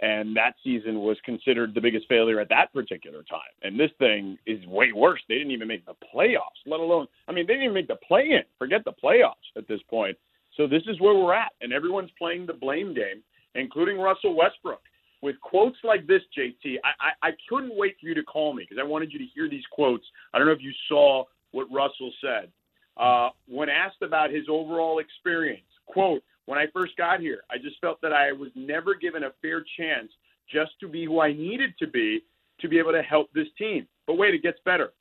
[0.00, 3.40] And that season was considered the biggest failure at that particular time.
[3.62, 5.20] And this thing is way worse.
[5.28, 7.96] They didn't even make the playoffs, let alone, I mean, they didn't even make the
[7.96, 8.42] play in.
[8.58, 10.16] Forget the playoffs at this point.
[10.56, 11.52] So this is where we're at.
[11.60, 13.22] And everyone's playing the blame game,
[13.54, 14.80] including Russell Westbrook
[15.22, 18.64] with quotes like this, JT, I, I, I couldn't wait for you to call me
[18.68, 20.04] because I wanted you to hear these quotes.
[20.32, 22.50] I don't know if you saw what Russell said.
[22.96, 27.80] Uh, when asked about his overall experience, quote, when I first got here, I just
[27.80, 30.10] felt that I was never given a fair chance
[30.52, 32.22] just to be who I needed to be
[32.60, 33.86] to be able to help this team.
[34.06, 34.92] But wait, it gets better.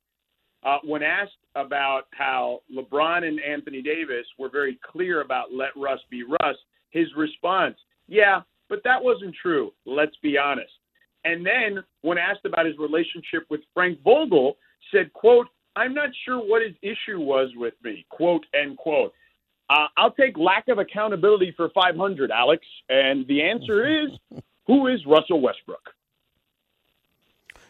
[0.64, 6.00] Uh, when asked about how LeBron and Anthony Davis were very clear about let Russ
[6.10, 6.56] be Russ,
[6.92, 7.76] his response,
[8.08, 9.74] yeah, but that wasn't true.
[9.86, 10.72] Let's be honest.
[11.26, 14.58] And then when asked about his relationship with Frank Vogel,
[14.94, 19.14] said, quote, I'm not sure what his issue was with me, quote, end quote.
[19.70, 22.66] Uh, I'll take lack of accountability for 500, Alex.
[22.90, 25.82] And the answer is, who is Russell Westbrook?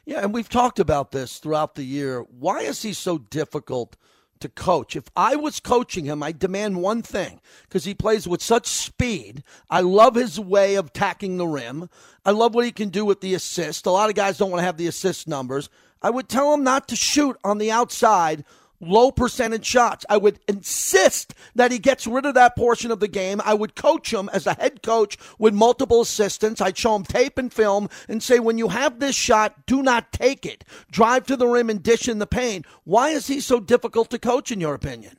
[0.06, 2.22] Yeah, and we've talked about this throughout the year.
[2.22, 3.96] Why is he so difficult
[4.39, 4.95] to coach.
[4.95, 9.43] If I was coaching him, I'd demand one thing because he plays with such speed.
[9.69, 11.89] I love his way of tacking the rim.
[12.25, 13.86] I love what he can do with the assist.
[13.86, 15.69] A lot of guys don't want to have the assist numbers.
[16.02, 18.45] I would tell him not to shoot on the outside
[18.82, 20.06] low percentage shots.
[20.10, 23.42] I would insist that he gets rid of that portion of the game.
[23.44, 26.62] I would coach him as a head coach with multiple assistants.
[26.62, 30.12] I'd show him tape and film and say, when you have this shot, do not
[30.12, 30.63] take it.
[30.92, 32.65] Drive to the rim and dish in the paint.
[32.84, 35.18] Why is he so difficult to coach, in your opinion?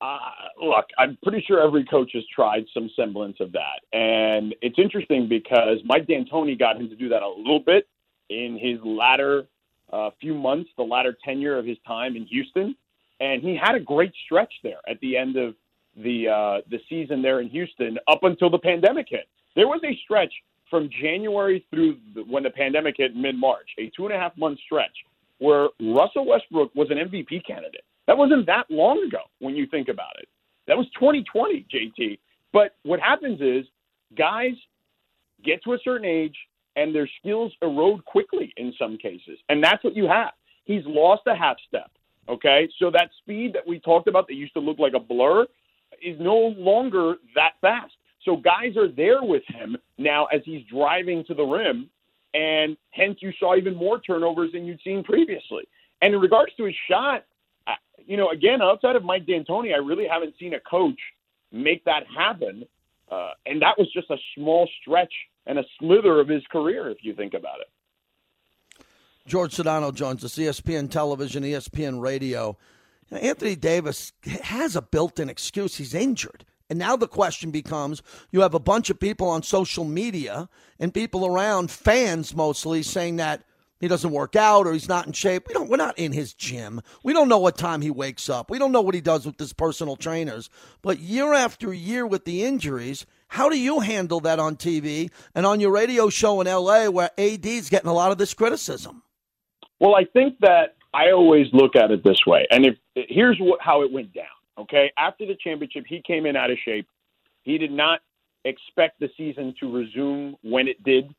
[0.00, 0.18] Uh,
[0.62, 3.80] look, I'm pretty sure every coach has tried some semblance of that.
[3.92, 7.86] And it's interesting because Mike D'Antoni got him to do that a little bit
[8.30, 9.46] in his latter
[9.92, 12.74] a few months, the latter tenure of his time in Houston,
[13.20, 15.54] and he had a great stretch there at the end of
[15.96, 19.28] the uh, the season there in Houston up until the pandemic hit.
[19.56, 20.32] There was a stretch
[20.70, 24.36] from January through the, when the pandemic hit mid March, a two and a half
[24.36, 24.94] month stretch
[25.38, 27.82] where Russell Westbrook was an MVP candidate.
[28.06, 30.28] That wasn't that long ago when you think about it.
[30.66, 32.18] That was 2020, JT.
[32.52, 33.64] But what happens is
[34.16, 34.52] guys
[35.44, 36.36] get to a certain age,
[36.76, 39.38] and their skills erode quickly in some cases.
[39.48, 40.32] And that's what you have.
[40.64, 41.90] He's lost a half step.
[42.28, 42.68] Okay.
[42.78, 45.46] So that speed that we talked about that used to look like a blur
[46.02, 47.92] is no longer that fast.
[48.24, 51.90] So guys are there with him now as he's driving to the rim.
[52.32, 55.64] And hence you saw even more turnovers than you'd seen previously.
[56.00, 57.24] And in regards to his shot,
[58.06, 60.98] you know, again, outside of Mike D'Antoni, I really haven't seen a coach
[61.52, 62.64] make that happen.
[63.10, 65.12] Uh, and that was just a small stretch
[65.50, 68.84] and a slither of his career, if you think about it.
[69.26, 72.56] George Sedano joins us, ESPN Television, ESPN Radio.
[73.10, 75.74] Anthony Davis has a built in excuse.
[75.74, 76.44] He's injured.
[76.70, 80.94] And now the question becomes you have a bunch of people on social media and
[80.94, 83.42] people around, fans mostly, saying that
[83.80, 85.48] he doesn't work out or he's not in shape.
[85.48, 86.80] We don't we're not in his gym.
[87.02, 88.50] We don't know what time he wakes up.
[88.50, 90.48] We don't know what he does with his personal trainers.
[90.80, 95.46] But year after year with the injuries, how do you handle that on TV and
[95.46, 99.04] on your radio show in LA where AD's getting a lot of this criticism?
[99.78, 102.44] Well, I think that I always look at it this way.
[102.50, 104.24] And if here's what, how it went down.
[104.58, 104.92] Okay.
[104.98, 106.88] After the championship, he came in out of shape.
[107.42, 108.00] He did not
[108.44, 111.14] expect the season to resume when it did.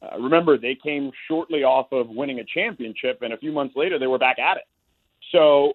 [0.00, 3.98] Uh, remember, they came shortly off of winning a championship, and a few months later,
[3.98, 4.64] they were back at it.
[5.32, 5.72] So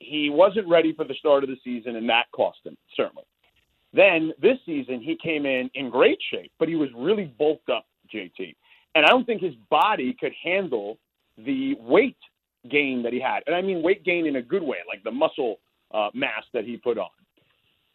[0.00, 3.24] he wasn't ready for the start of the season, and that cost him, certainly.
[3.94, 7.86] Then this season, he came in in great shape, but he was really bulked up,
[8.12, 8.56] JT.
[8.94, 10.98] And I don't think his body could handle
[11.38, 12.16] the weight
[12.70, 13.42] gain that he had.
[13.46, 15.60] And I mean weight gain in a good way, like the muscle
[15.92, 17.10] uh, mass that he put on.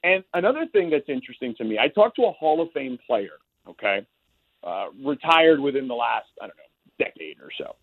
[0.04, 3.38] And another thing that's interesting to me, I talked to a Hall of Fame player,
[3.68, 4.06] okay,
[4.64, 7.76] uh, retired within the last, I don't know, decade or so.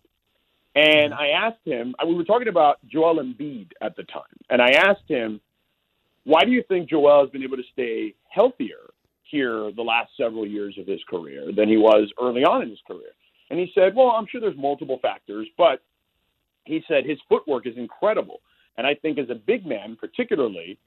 [0.75, 4.69] And I asked him, we were talking about Joel Embiid at the time, and I
[4.71, 5.39] asked him,
[6.27, 8.91] why do you think Joel has been able to stay healthier
[9.23, 12.81] here the last several years of his career than he was early on in his
[12.85, 13.11] career?
[13.49, 15.81] And he said, Well, I'm sure there's multiple factors, but
[16.65, 18.41] he said his footwork is incredible.
[18.77, 20.77] And I think as a big man, particularly,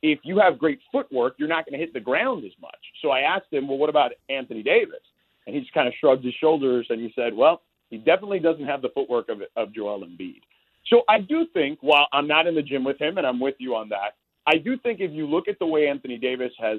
[0.00, 2.80] if you have great footwork, you're not going to hit the ground as much.
[3.02, 5.04] So I asked him, Well, what about Anthony Davis?
[5.46, 8.64] And he just kind of shrugged his shoulders and he said, Well, He definitely doesn't
[8.64, 10.40] have the footwork of, of Joel Embiid.
[10.86, 13.56] So I do think, while I'm not in the gym with him, and I'm with
[13.58, 14.14] you on that,
[14.46, 16.78] I do think if you look at the way Anthony Davis has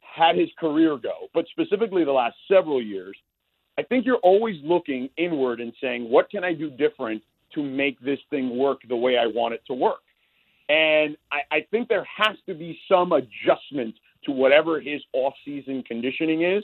[0.00, 3.16] had his career go, but specifically the last several years,
[3.78, 7.22] I think you're always looking inward and saying, what can I do different
[7.54, 10.02] to make this thing work the way I want it to work?
[10.68, 13.94] And I, I think there has to be some adjustment
[14.24, 16.62] to whatever his off-season conditioning is.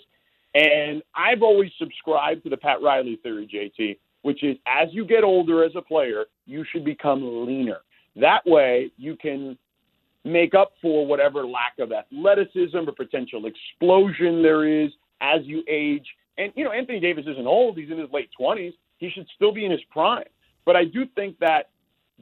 [0.54, 5.24] And I've always subscribed to the Pat Riley theory, JT, which is as you get
[5.24, 7.78] older as a player, you should become leaner.
[8.16, 9.58] That way, you can
[10.32, 16.06] make up for whatever lack of athleticism or potential explosion there is as you age.
[16.36, 18.72] And, you know, Anthony Davis isn't old, he's in his late 20s.
[18.98, 20.24] He should still be in his prime.
[20.64, 21.70] But I do think that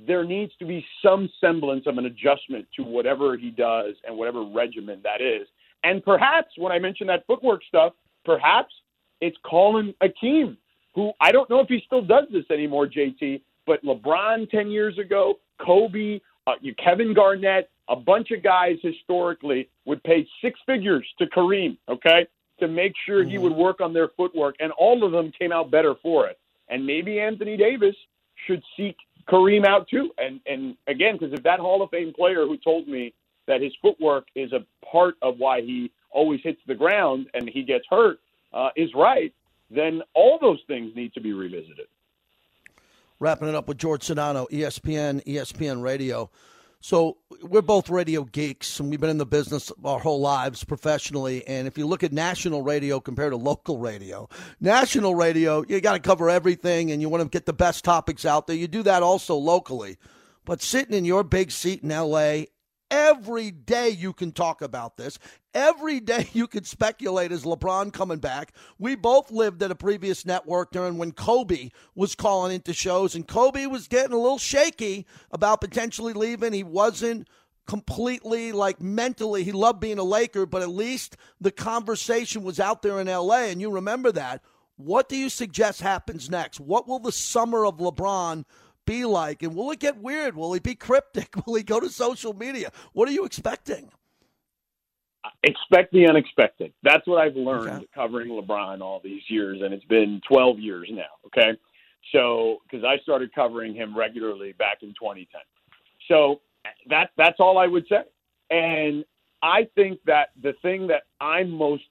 [0.07, 4.45] there needs to be some semblance of an adjustment to whatever he does and whatever
[4.45, 5.49] regimen that is.
[5.85, 8.75] And perhaps when I mention that footwork stuff, perhaps
[9.21, 10.59] it's Colin Hakeem,
[10.95, 14.99] who I don't know if he still does this anymore, JT, but LeBron 10 years
[14.99, 21.27] ago, Kobe, uh, Kevin Garnett, a bunch of guys historically would pay six figures to
[21.27, 22.27] Kareem, okay,
[22.61, 23.31] to make sure mm-hmm.
[23.31, 26.39] he would work on their footwork, and all of them came out better for it.
[26.69, 27.95] And maybe Anthony Davis
[28.47, 28.97] should seek
[29.29, 30.11] Kareem out too.
[30.19, 33.13] And and again, because if that Hall of Fame player who told me
[33.47, 37.63] that his footwork is a part of why he always hits the ground and he
[37.63, 38.19] gets hurt
[38.53, 39.33] uh, is right,
[39.71, 41.87] then all those things need to be revisited.
[43.19, 46.31] Wrapping it up with George Sedano, ESPN, ESPN Radio.
[46.81, 51.47] So we're both radio geeks, and we've been in the business our whole lives professionally.
[51.47, 54.29] And if you look at national radio compared to local radio,
[54.61, 58.25] national radio you got to cover everything, and you want to get the best topics
[58.25, 58.57] out there.
[58.57, 59.97] You do that also locally,
[60.45, 62.49] but sitting in your big seat in L.A.
[62.91, 65.19] Every day you can talk about this.
[65.55, 68.53] Every day you can speculate is LeBron coming back.
[68.79, 73.27] We both lived at a previous network during when Kobe was calling into shows, and
[73.27, 76.53] Kobe was getting a little shaky about potentially leaving.
[76.53, 77.29] He wasn't
[77.67, 82.83] completely like mentally he loved being a Laker, but at least the conversation was out
[82.83, 84.43] there in LA and you remember that.
[84.77, 86.61] What do you suggest happens next?
[86.61, 88.45] What will the summer of LeBron
[88.87, 89.43] be like?
[89.43, 90.37] And will it get weird?
[90.37, 91.35] Will he be cryptic?
[91.47, 92.71] Will he go to social media?
[92.93, 93.91] What are you expecting?
[95.43, 96.73] Expect the unexpected.
[96.83, 97.87] That's what I've learned okay.
[97.95, 101.03] covering LeBron all these years, and it's been 12 years now.
[101.27, 101.59] Okay.
[102.13, 105.41] So, because I started covering him regularly back in 2010.
[106.09, 106.41] So,
[106.89, 108.03] that, that's all I would say.
[108.51, 109.05] And
[109.43, 111.85] I think that the thing that I'm most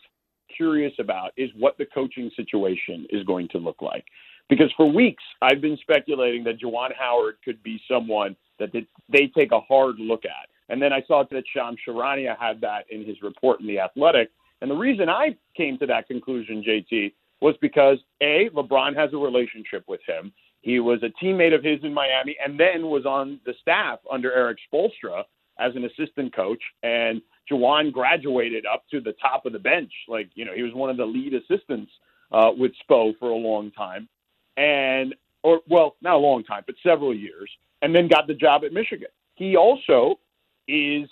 [0.55, 4.05] curious about is what the coaching situation is going to look like.
[4.49, 9.51] Because for weeks, I've been speculating that Juwan Howard could be someone that they take
[9.51, 10.49] a hard look at.
[10.69, 14.29] And then I saw that Shams Charania had that in his report in The Athletic.
[14.61, 19.17] And the reason I came to that conclusion, JT, was because A, LeBron has a
[19.17, 20.31] relationship with him.
[20.61, 24.31] He was a teammate of his in Miami and then was on the staff under
[24.33, 25.23] Erik Spoelstra
[25.59, 26.61] as an assistant coach.
[26.81, 29.91] And Juwan graduated up to the top of the bench.
[30.07, 31.91] Like, you know, he was one of the lead assistants
[32.31, 34.07] uh, with Spo for a long time
[34.57, 37.49] and or well, not a long time, but several years,
[37.81, 39.09] and then got the job at Michigan.
[39.35, 40.19] He also
[40.67, 41.07] is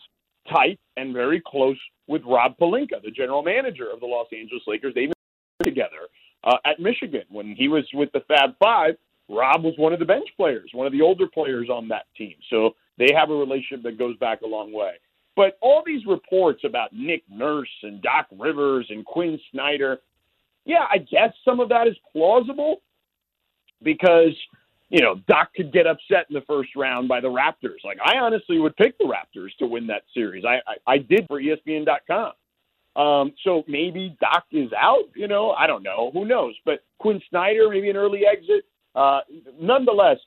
[0.52, 1.78] tight and very close
[2.08, 4.94] with Rob Pelinka, the general manager of the Los Angeles Lakers.
[4.96, 5.14] They even
[5.64, 6.10] together
[6.44, 8.96] uh, at Michigan when he was with the Fab Five.
[9.30, 12.36] Rob was one of the bench players, one of the older players on that team.
[12.50, 14.94] So they have a relationship that goes back a long way.
[15.36, 20.00] But all these reports about Nick Nurse and Doc Rivers and Quinn Snyder,
[20.66, 22.82] yeah, I guess some of that is plausible
[23.84, 24.36] because
[24.90, 27.84] you know Doc could get upset in the first round by the Raptors.
[27.84, 30.46] Like I honestly would pick the Raptors to win that series.
[30.46, 32.34] I I, I did for ESPN.com.
[32.96, 35.06] Um, so maybe Doc is out.
[35.16, 36.12] You know, I don't know.
[36.14, 36.56] Who knows?
[36.64, 38.66] But Quinn Snyder, maybe an early exit.
[38.96, 39.22] Uh,
[39.60, 40.18] nonetheless,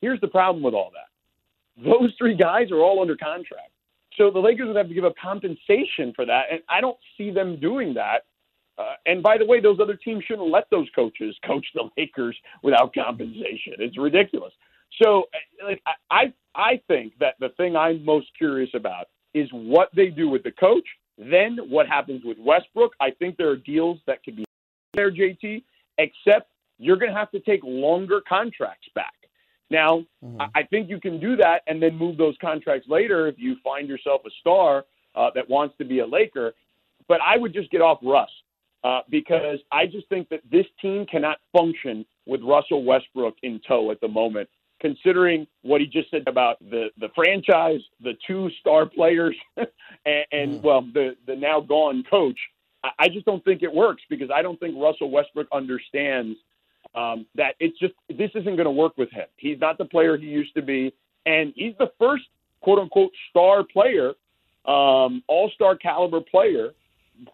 [0.00, 1.84] here's the problem with all that.
[1.84, 3.70] Those three guys are all under contract.
[4.16, 7.30] So the Lakers would have to give up compensation for that, and I don't see
[7.30, 8.24] them doing that
[8.76, 12.36] uh, and by the way, those other teams shouldn't let those coaches coach the Lakers
[12.62, 13.74] without compensation.
[13.78, 14.52] It's ridiculous.
[15.02, 15.24] So,
[15.62, 20.08] uh, like, I I think that the thing I'm most curious about is what they
[20.08, 20.86] do with the coach.
[21.18, 22.92] Then what happens with Westbrook?
[23.00, 24.44] I think there are deals that could be
[24.92, 25.62] there, JT.
[25.98, 29.14] Except you're going to have to take longer contracts back.
[29.70, 30.40] Now, mm-hmm.
[30.54, 33.88] I think you can do that and then move those contracts later if you find
[33.88, 36.52] yourself a star uh, that wants to be a Laker.
[37.08, 38.30] But I would just get off Russ
[38.84, 43.90] uh, because I just think that this team cannot function with Russell Westbrook in tow
[43.90, 48.84] at the moment, considering what he just said about the, the franchise, the two star
[48.84, 49.66] players, and,
[50.30, 50.62] and mm.
[50.62, 52.38] well, the, the now gone coach.
[52.84, 56.36] I, I just don't think it works because I don't think Russell Westbrook understands
[56.94, 59.26] um, that it's just this isn't going to work with him.
[59.36, 62.24] He's not the player he used to be, and he's the first
[62.60, 64.10] quote unquote star player,
[64.66, 66.72] um, all star caliber player,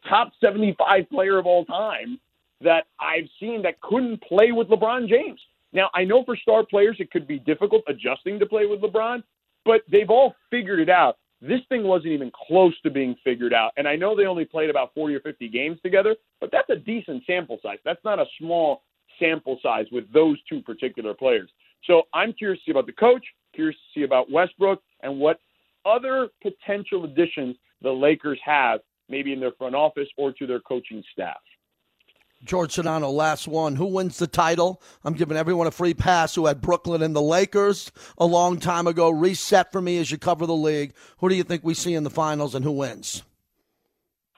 [0.08, 2.18] top 75 player of all time
[2.60, 5.40] that I've seen that couldn't play with LeBron James.
[5.72, 9.22] Now, I know for star players it could be difficult adjusting to play with LeBron,
[9.64, 11.16] but they've all figured it out.
[11.40, 13.72] This thing wasn't even close to being figured out.
[13.76, 16.76] And I know they only played about 40 or 50 games together, but that's a
[16.76, 17.78] decent sample size.
[17.84, 18.82] That's not a small
[19.18, 21.48] sample size with those two particular players.
[21.86, 23.24] So I'm curious to see about the coach,
[23.54, 25.40] curious to see about Westbrook, and what
[25.86, 28.80] other potential additions the Lakers have,
[29.10, 31.40] maybe in their front office or to their coaching staff.
[32.42, 33.76] George Sedano, last one.
[33.76, 34.80] Who wins the title?
[35.04, 38.86] I'm giving everyone a free pass who had Brooklyn and the Lakers a long time
[38.86, 39.10] ago.
[39.10, 40.94] Reset for me as you cover the league.
[41.18, 43.22] Who do you think we see in the finals and who wins?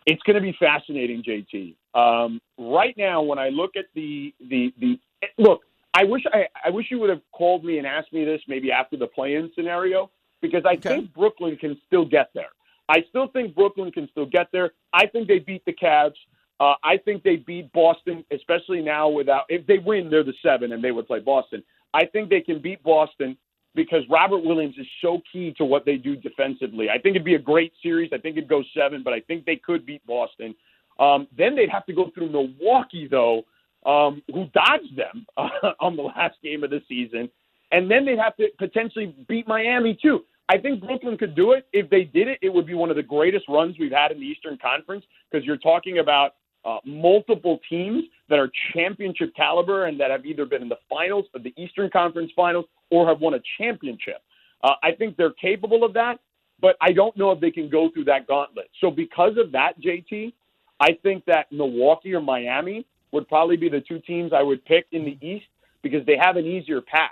[0.05, 1.77] It's going to be fascinating, JT.
[1.95, 4.99] Um, right now, when I look at the the the
[5.39, 5.61] look,
[5.95, 8.73] I wish I, I wish you would have called me and asked me this maybe
[8.73, 10.11] after the play-in scenario
[10.41, 10.89] because I okay.
[10.89, 12.51] think Brooklyn can still get there.
[12.89, 14.73] I still think Brooklyn can still get there.
[14.93, 16.15] I think they beat the Cavs.
[16.61, 19.45] Uh, I think they beat Boston, especially now without.
[19.49, 21.63] If they win, they're the seven, and they would play Boston.
[21.95, 23.37] I think they can beat Boston
[23.75, 26.91] because Robert Williams is so key to what they do defensively.
[26.91, 28.11] I think it'd be a great series.
[28.13, 30.55] I think it'd go seven, but I think they could beat Boston.
[31.01, 33.45] Um, then they'd have to go through Milwaukee, though,
[33.87, 37.31] um, who dodged them uh, on the last game of the season.
[37.71, 40.25] And then they'd have to potentially beat Miami, too.
[40.53, 41.67] I think Brooklyn could do it.
[41.73, 44.21] If they did it, it would be one of the greatest runs we've had in
[44.21, 46.35] the Eastern Conference because you're talking about
[46.67, 51.25] uh, multiple teams that are championship caliber and that have either been in the finals
[51.35, 54.21] of the Eastern Conference finals or have won a championship.
[54.63, 56.21] Uh, I think they're capable of that,
[56.61, 58.69] but I don't know if they can go through that gauntlet.
[58.83, 60.35] So, because of that, JT,
[60.81, 64.85] I think that Milwaukee or Miami would probably be the two teams I would pick
[64.93, 65.47] in the East
[65.83, 67.11] because they have an easier path,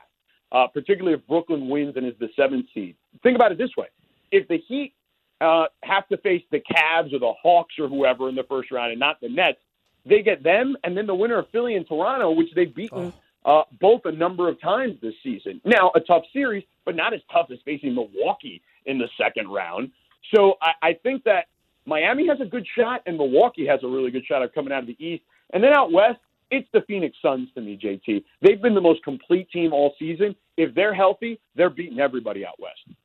[0.52, 2.96] uh, particularly if Brooklyn wins and is the seventh seed.
[3.22, 3.86] Think about it this way
[4.30, 4.94] if the Heat
[5.40, 8.90] uh, have to face the Cavs or the Hawks or whoever in the first round
[8.90, 9.58] and not the Nets,
[10.04, 13.12] they get them and then the winner of Philly and Toronto, which they've beaten
[13.44, 13.60] oh.
[13.60, 15.60] uh, both a number of times this season.
[15.64, 19.90] Now, a tough series, but not as tough as facing Milwaukee in the second round.
[20.34, 21.46] So I, I think that
[21.86, 24.80] Miami has a good shot and Milwaukee has a really good shot of coming out
[24.80, 25.22] of the East.
[25.52, 26.20] And then out West,
[26.50, 28.24] it's the Phoenix Suns to me, JT.
[28.42, 30.34] They've been the most complete team all season.
[30.56, 32.98] If they're healthy, they're beating everybody out West.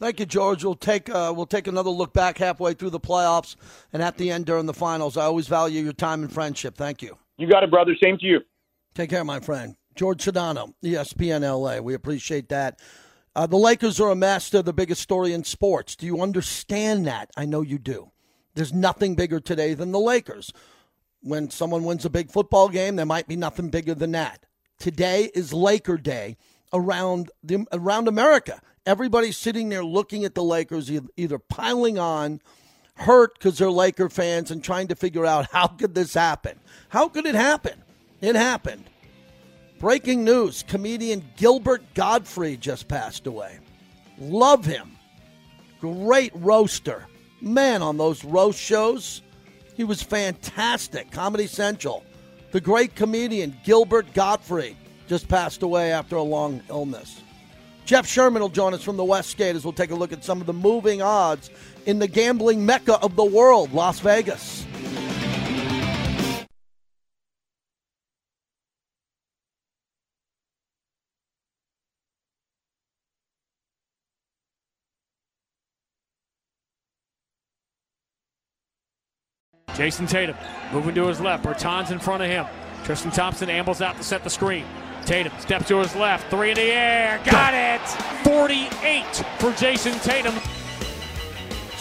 [0.00, 0.62] Thank you, George.
[0.62, 3.56] We'll take uh, we'll take another look back halfway through the playoffs
[3.92, 5.16] and at the end during the finals.
[5.16, 6.76] I always value your time and friendship.
[6.76, 7.18] Thank you.
[7.36, 7.96] You got it, brother.
[8.00, 8.40] Same to you.
[8.94, 9.74] Take care, my friend.
[9.96, 11.80] George Sedano, ESPN LA.
[11.80, 12.80] We appreciate that.
[13.34, 15.96] Uh, the Lakers are a master, the biggest story in sports.
[15.96, 17.30] Do you understand that?
[17.36, 18.12] I know you do.
[18.54, 20.52] There's nothing bigger today than the Lakers.
[21.28, 24.46] When someone wins a big football game, there might be nothing bigger than that.
[24.78, 26.38] Today is Laker Day
[26.72, 28.62] around the, around America.
[28.86, 32.40] Everybody's sitting there looking at the Lakers, either piling on,
[32.94, 36.58] hurt because they're Laker fans, and trying to figure out how could this happen?
[36.88, 37.82] How could it happen?
[38.22, 38.88] It happened.
[39.78, 43.58] Breaking news comedian Gilbert Gottfried just passed away.
[44.18, 44.92] Love him.
[45.78, 47.06] Great roaster.
[47.42, 49.20] Man, on those roast shows,
[49.78, 51.08] he was fantastic.
[51.12, 52.04] Comedy Central.
[52.50, 54.76] The great comedian Gilbert Gottfried
[55.06, 57.22] just passed away after a long illness.
[57.84, 60.40] Jeff Sherman will join us from the Westgate as we'll take a look at some
[60.40, 61.48] of the moving odds
[61.86, 64.66] in the gambling mecca of the world, Las Vegas.
[79.78, 80.36] Jayson Tatum
[80.72, 81.44] moving to his left.
[81.44, 82.44] Bertans in front of him.
[82.82, 84.64] Tristan Thompson ambles out to set the screen.
[85.04, 87.80] Tatum steps to his left, three in the air, got it!
[88.24, 89.04] 48
[89.38, 90.34] for Jayson Tatum.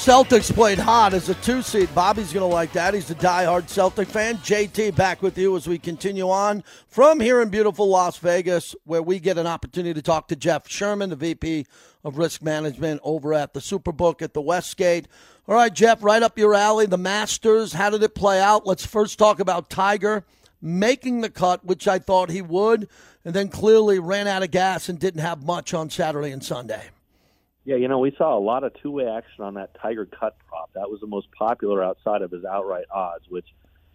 [0.08, 1.94] Celtics played hot as a two seed.
[1.94, 2.94] Bobby's going to like that.
[2.94, 4.38] He's a die-hard Celtic fan.
[4.38, 9.02] JT back with you as we continue on from here in beautiful Las Vegas, where
[9.02, 11.66] we get an opportunity to talk to Jeff Sherman, the VP
[12.06, 15.10] of Risk Management over at the Superbook at the Westgate.
[15.46, 16.86] All right, Jeff, right up your alley.
[16.86, 18.66] The Masters, how did it play out?
[18.66, 20.24] Let's first talk about Tiger
[20.62, 22.88] making the cut, which I thought he would,
[23.26, 26.92] and then clearly ran out of gas and didn't have much on Saturday and Sunday.
[27.68, 30.38] Yeah, you know, we saw a lot of two way action on that Tiger cut
[30.48, 30.70] prop.
[30.74, 33.46] That was the most popular outside of his outright odds, which,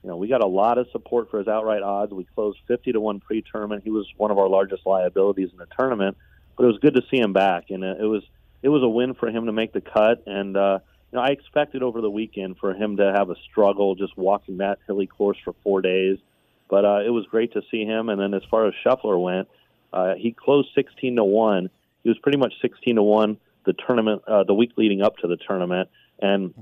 [0.03, 2.12] you know, we got a lot of support for his outright odds.
[2.12, 3.83] We closed 50 to 1 pre tournament.
[3.83, 6.18] He was one of our largest liabilities in the tournament,
[6.55, 7.70] but it was good to see him back.
[7.70, 8.23] And it was,
[8.62, 10.23] it was a win for him to make the cut.
[10.27, 13.95] And, uh, you know, I expected over the weekend for him to have a struggle
[13.95, 16.18] just walking that hilly course for four days
[16.68, 18.11] But uh, it was great to see him.
[18.11, 19.49] And then as far as Scheffler went,
[19.95, 21.70] uh, he closed 16 to one.
[22.03, 25.29] He was pretty much 16 to one the tournament, uh, the week leading up to
[25.29, 25.89] the tournament,
[26.21, 26.55] and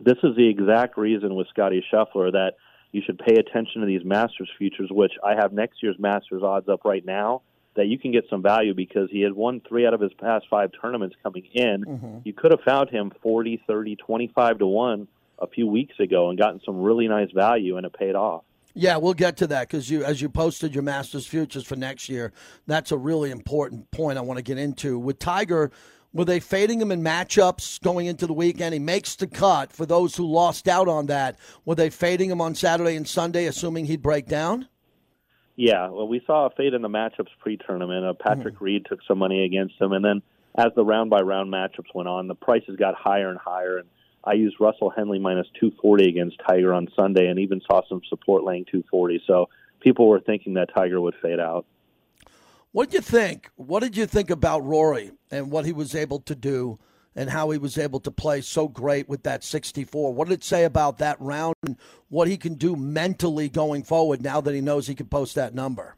[0.00, 2.52] this is the exact reason with Scotty Scheffler that
[2.92, 6.68] you should pay attention to these Masters futures, which I have next year's Masters odds
[6.68, 7.42] up right now.
[7.76, 10.46] That you can get some value because he had won three out of his past
[10.50, 11.84] five tournaments coming in.
[11.84, 12.18] Mm-hmm.
[12.24, 16.38] You could have found him 40, 30, 25 to 1 a few weeks ago and
[16.38, 18.42] gotten some really nice value, and it paid off.
[18.74, 22.08] Yeah, we'll get to that because you, as you posted your Masters futures for next
[22.08, 22.32] year,
[22.66, 24.98] that's a really important point I want to get into.
[24.98, 25.70] With Tiger,
[26.12, 28.72] were they fading him in matchups going into the weekend?
[28.72, 29.72] He makes the cut.
[29.72, 33.46] For those who lost out on that, were they fading him on Saturday and Sunday,
[33.46, 34.68] assuming he'd break down?
[35.56, 38.04] Yeah, well, we saw a fade in the matchups pre-tournament.
[38.04, 38.64] Uh, Patrick mm-hmm.
[38.64, 40.22] Reed took some money against him, and then
[40.56, 43.78] as the round by round matchups went on, the prices got higher and higher.
[43.78, 43.88] And
[44.24, 48.42] I used Russell Henley minus 240 against Tiger on Sunday, and even saw some support
[48.42, 49.22] laying 240.
[49.26, 49.48] So
[49.80, 51.66] people were thinking that Tiger would fade out.
[52.72, 53.50] What did you think?
[53.56, 56.78] What did you think about Rory and what he was able to do
[57.16, 60.14] and how he was able to play so great with that 64?
[60.14, 61.76] What did it say about that round and
[62.08, 65.52] what he can do mentally going forward now that he knows he can post that
[65.52, 65.96] number?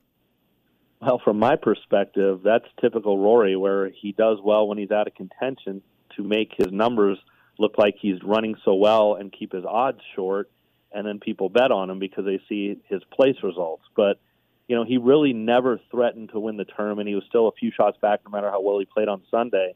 [1.02, 5.14] Well, from my perspective, that's typical Rory, where he does well when he's out of
[5.14, 5.82] contention
[6.16, 7.18] to make his numbers
[7.58, 10.50] look like he's running so well and keep his odds short,
[10.90, 13.82] and then people bet on him because they see his place results.
[13.94, 14.20] But
[14.68, 17.08] you know, he really never threatened to win the tournament.
[17.08, 19.74] He was still a few shots back no matter how well he played on Sunday.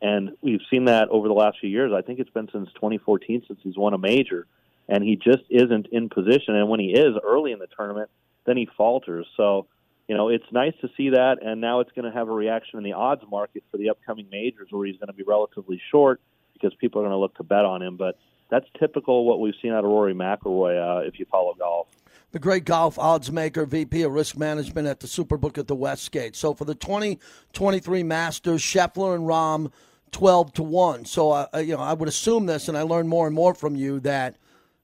[0.00, 1.92] And we've seen that over the last few years.
[1.92, 4.46] I think it's been since 2014 since he's won a major.
[4.88, 6.54] And he just isn't in position.
[6.54, 8.10] And when he is early in the tournament,
[8.46, 9.26] then he falters.
[9.36, 9.66] So,
[10.06, 11.42] you know, it's nice to see that.
[11.42, 14.28] And now it's going to have a reaction in the odds market for the upcoming
[14.30, 16.20] majors where he's going to be relatively short
[16.54, 17.96] because people are going to look to bet on him.
[17.96, 18.18] But
[18.48, 21.88] that's typical what we've seen out of Rory McIlroy uh, if you follow golf
[22.32, 26.36] the great golf odds maker, VP of Risk Management at the Superbook at the Westgate.
[26.36, 29.72] So for the 2023 Masters, Scheffler and Rahm
[30.12, 31.04] 12 to 1.
[31.04, 33.54] So, uh, uh, you know, I would assume this, and I learned more and more
[33.54, 34.36] from you that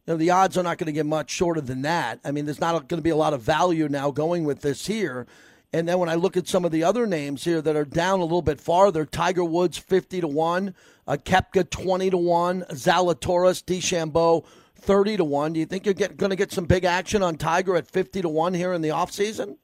[0.06, 2.20] you know, the odds are not going to get much shorter than that.
[2.24, 4.86] I mean, there's not going to be a lot of value now going with this
[4.86, 5.26] here.
[5.72, 8.20] And then when I look at some of the other names here that are down
[8.20, 10.74] a little bit farther, Tiger Woods 50 to 1,
[11.06, 14.44] uh, Koepka 20 to 1, Zalatoris, DeChambeau
[14.84, 15.52] 30 to 1.
[15.54, 18.28] Do you think you're going to get some big action on Tiger at 50 to
[18.28, 19.56] 1 here in the offseason?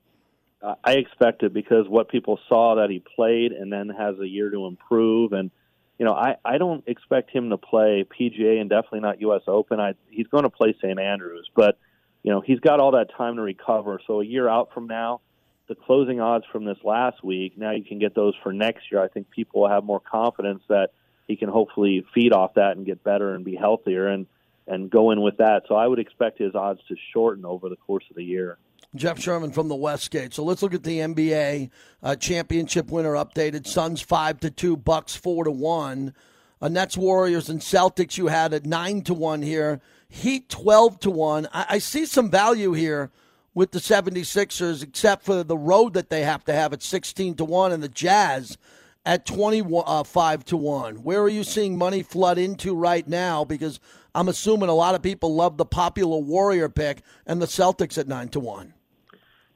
[0.63, 4.27] Uh, I expect it because what people saw that he played and then has a
[4.27, 5.33] year to improve.
[5.33, 5.51] And,
[5.99, 9.43] you know, I, I don't expect him to play PGA and definitely not U.S.
[9.47, 9.81] Open.
[9.81, 10.99] I, he's going to play St.
[10.99, 11.79] Andrews, but,
[12.23, 14.01] you know, he's got all that time to recover.
[14.07, 15.21] So a year out from now,
[15.69, 19.03] the closing odds from this last week, now you can get those for next year.
[19.03, 20.91] I think people will have more confidence that
[21.29, 24.09] he can hopefully feed off that and get better and be healthier.
[24.09, 24.27] And,
[24.71, 25.65] and go in with that.
[25.69, 28.57] So I would expect his odds to shorten over the course of the year.
[28.95, 30.33] Jeff Sherman from the Westgate.
[30.33, 31.71] So let's look at the NBA
[32.03, 33.67] uh, championship winner updated.
[33.67, 36.15] Suns five to two, Bucks four to one.
[36.63, 39.81] Uh, Nets, Warriors, and Celtics you had at nine to one here.
[40.09, 41.49] Heat twelve to one.
[41.53, 43.11] I, I see some value here
[43.55, 47.45] with the 76ers, except for the road that they have to have at 16 to
[47.45, 48.57] 1 and the Jazz
[49.05, 51.03] at 25 uh, to 1.
[51.03, 53.45] Where are you seeing money flood into right now?
[53.45, 53.81] Because
[54.15, 58.09] I'm assuming a lot of people love the popular Warrior pick and the Celtics at
[58.09, 58.75] 9 to 1.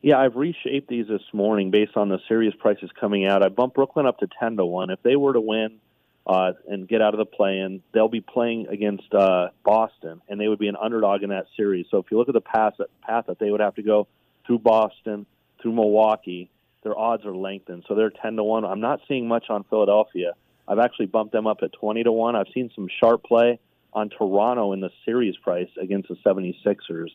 [0.02, 3.42] Yeah, I've reshaped these this morning based on the series prices coming out.
[3.42, 4.90] I bumped Brooklyn up to 10 to 1.
[4.90, 5.78] If they were to win
[6.26, 10.38] uh, and get out of the play in, they'll be playing against uh, Boston, and
[10.38, 11.86] they would be an underdog in that series.
[11.90, 14.06] So if you look at the path, path that they would have to go
[14.46, 15.26] through Boston,
[15.60, 16.50] through Milwaukee,
[16.82, 17.84] their odds are lengthened.
[17.88, 18.64] So they're 10 to 1.
[18.66, 20.34] I'm not seeing much on Philadelphia.
[20.68, 22.36] I've actually bumped them up at 20 to 1.
[22.36, 23.58] I've seen some sharp play
[23.94, 27.08] on Toronto in the series price against the 76ers.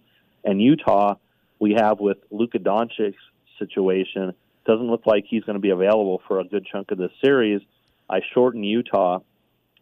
[0.43, 1.15] And Utah,
[1.59, 3.17] we have with Luka Doncic's
[3.57, 4.33] situation,
[4.65, 7.61] doesn't look like he's going to be available for a good chunk of this series.
[8.09, 9.19] I shorten Utah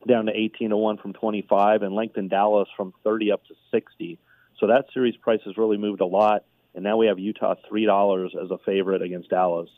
[0.08, 4.18] down to 18 to 1 from 25 and lengthened Dallas from 30 up to 60.
[4.60, 6.46] So that series price has really moved a lot.
[6.74, 9.70] And now we have Utah $3 as a favorite against Dallas.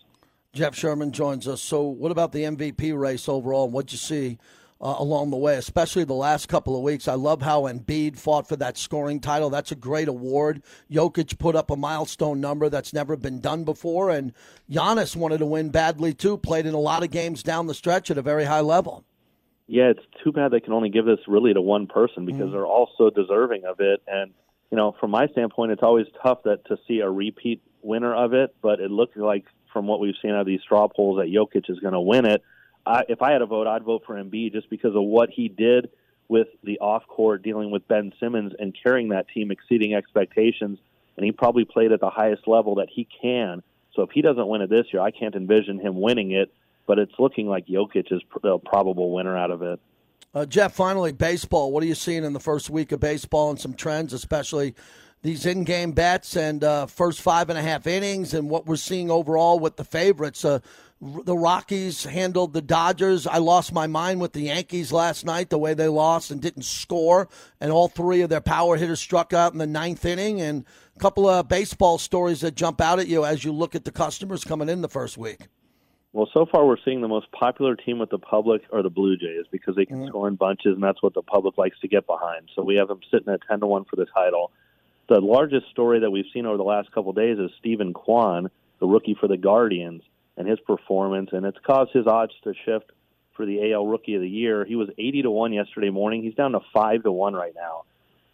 [0.54, 1.62] Jeff Sherman joins us.
[1.62, 3.70] So, what about the MVP race overall?
[3.70, 4.40] What'd you see
[4.82, 7.08] uh, along the way, especially the last couple of weeks.
[7.08, 9.50] I love how Embiid fought for that scoring title.
[9.50, 10.64] That's a great award.
[10.90, 14.34] Jokic put up a milestone number that's never been done before, and
[14.70, 16.38] Giannis wanted to win badly too.
[16.38, 19.04] Played in a lot of games down the stretch at a very high level.
[19.68, 22.52] Yeah, it's too bad they can only give this really to one person because mm.
[22.54, 24.02] they're all so deserving of it.
[24.08, 24.32] And
[24.72, 28.34] you know, from my standpoint, it's always tough that to see a repeat winner of
[28.34, 28.56] it.
[28.62, 31.70] But it looks like from what we've seen out of these straw polls that Jokic
[31.70, 32.42] is going to win it.
[32.90, 35.48] I, if I had a vote, I'd vote for Embiid just because of what he
[35.48, 35.92] did
[36.28, 40.80] with the off court dealing with Ben Simmons and carrying that team, exceeding expectations,
[41.16, 43.62] and he probably played at the highest level that he can.
[43.96, 46.52] So if he doesn't win it this year, I can't envision him winning it.
[46.88, 49.80] But it's looking like Jokic is the probable winner out of it.
[50.34, 51.72] Uh, Jeff, finally, baseball.
[51.72, 54.74] What are you seeing in the first week of baseball and some trends, especially
[55.22, 58.76] these in game bets and uh, first five and a half innings and what we're
[58.76, 60.44] seeing overall with the favorites?
[60.44, 60.60] Uh,
[61.02, 63.26] the Rockies handled the Dodgers.
[63.26, 66.64] I lost my mind with the Yankees last night, the way they lost and didn't
[66.64, 67.30] score,
[67.62, 70.42] and all three of their power hitters struck out in the ninth inning.
[70.42, 73.86] And a couple of baseball stories that jump out at you as you look at
[73.86, 75.48] the customers coming in the first week.
[76.12, 79.16] Well, so far we're seeing the most popular team with the public are the Blue
[79.16, 80.08] Jays because they can mm-hmm.
[80.08, 82.50] score in bunches, and that's what the public likes to get behind.
[82.56, 84.52] So we have them sitting at ten to one for the title.
[85.08, 88.50] The largest story that we've seen over the last couple of days is Steven Kwan,
[88.80, 90.02] the rookie for the Guardians,
[90.40, 92.92] and his performance, and it's caused his odds to shift
[93.34, 94.66] for the AL Rookie of the Year.
[94.66, 96.24] He was eighty to one yesterday morning.
[96.24, 97.84] He's down to five to one right now,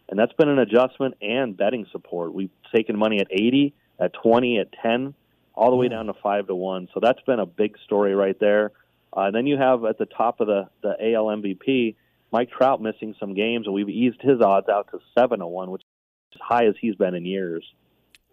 [0.08, 2.34] and that's been an adjustment and betting support.
[2.34, 5.16] We've taken money at eighty, at twenty, at ten
[5.56, 6.88] all the way down to five to one.
[6.94, 8.72] So that's been a big story right there.
[9.16, 11.96] Uh, and then you have at the top of the the AL MVP,
[12.32, 15.72] Mike Trout missing some games, and we've eased his odds out to seven to one,
[15.72, 17.66] which is as high as he's been in years.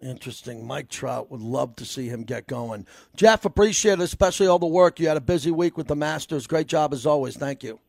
[0.03, 0.67] Interesting.
[0.67, 2.85] Mike Trout would love to see him get going.
[3.15, 4.99] Jeff, appreciate it, especially all the work.
[4.99, 6.45] You had a busy week with the Masters.
[6.45, 7.37] Great job as always.
[7.37, 7.79] Thank you.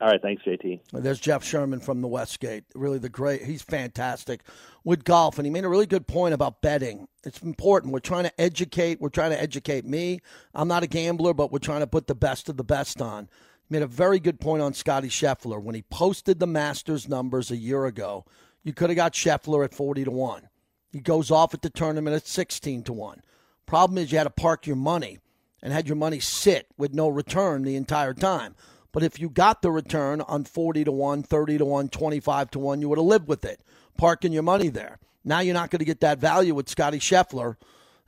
[0.00, 0.80] All right, thanks, JT.
[0.94, 2.64] There's Jeff Sherman from the Westgate.
[2.74, 3.42] Really, the great.
[3.42, 4.40] He's fantastic
[4.82, 7.06] with golf, and he made a really good point about betting.
[7.22, 7.92] It's important.
[7.92, 8.98] We're trying to educate.
[8.98, 10.20] We're trying to educate me.
[10.54, 13.28] I'm not a gambler, but we're trying to put the best of the best on.
[13.68, 17.50] He made a very good point on Scotty Scheffler when he posted the Masters numbers
[17.50, 18.24] a year ago.
[18.62, 20.48] You could have got Scheffler at 40 to one.
[20.90, 23.22] He goes off at the tournament at 16 to one.
[23.66, 25.18] Problem is, you had to park your money
[25.62, 28.54] and had your money sit with no return the entire time.
[28.92, 32.58] But if you got the return on 40 to 1, 30 to 1, 25 to
[32.58, 33.60] 1, you would have lived with it,
[33.96, 34.98] parking your money there.
[35.24, 37.56] Now you're not going to get that value with Scotty Scheffler.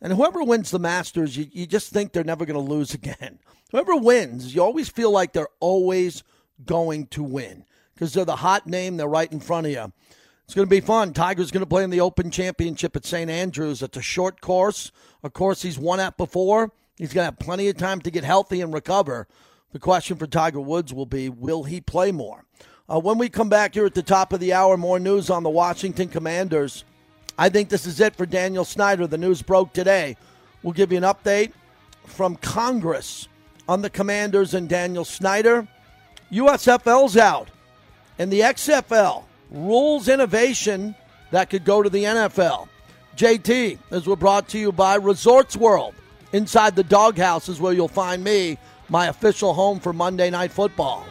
[0.01, 3.39] And whoever wins the Masters, you, you just think they're never going to lose again.
[3.71, 6.25] Whoever wins, you always feel like they're always
[6.65, 7.65] going to win
[7.95, 9.93] because they're the hot name, they're right in front of you.
[10.45, 11.13] It's going to be fun.
[11.13, 13.31] Tiger's going to play in the Open Championship at St.
[13.31, 13.83] Andrews.
[13.83, 16.73] It's a short course, a course he's won at before.
[16.97, 19.27] He's going to have plenty of time to get healthy and recover.
[19.73, 22.45] The question for Tiger Woods will be will he play more?
[22.93, 25.43] Uh, when we come back here at the top of the hour, more news on
[25.43, 26.85] the Washington Commanders.
[27.39, 29.07] I think this is it for Daniel Snyder.
[29.07, 30.17] The news broke today.
[30.63, 31.53] We'll give you an update
[32.05, 33.29] from Congress
[33.67, 35.67] on the Commanders and Daniel Snyder.
[36.31, 37.49] USFL's out,
[38.19, 40.95] and the XFL rules innovation
[41.31, 42.69] that could go to the NFL.
[43.17, 45.95] JT, as we're brought to you by Resorts World.
[46.33, 51.05] Inside the doghouse is where you'll find me my official home for Monday Night Football.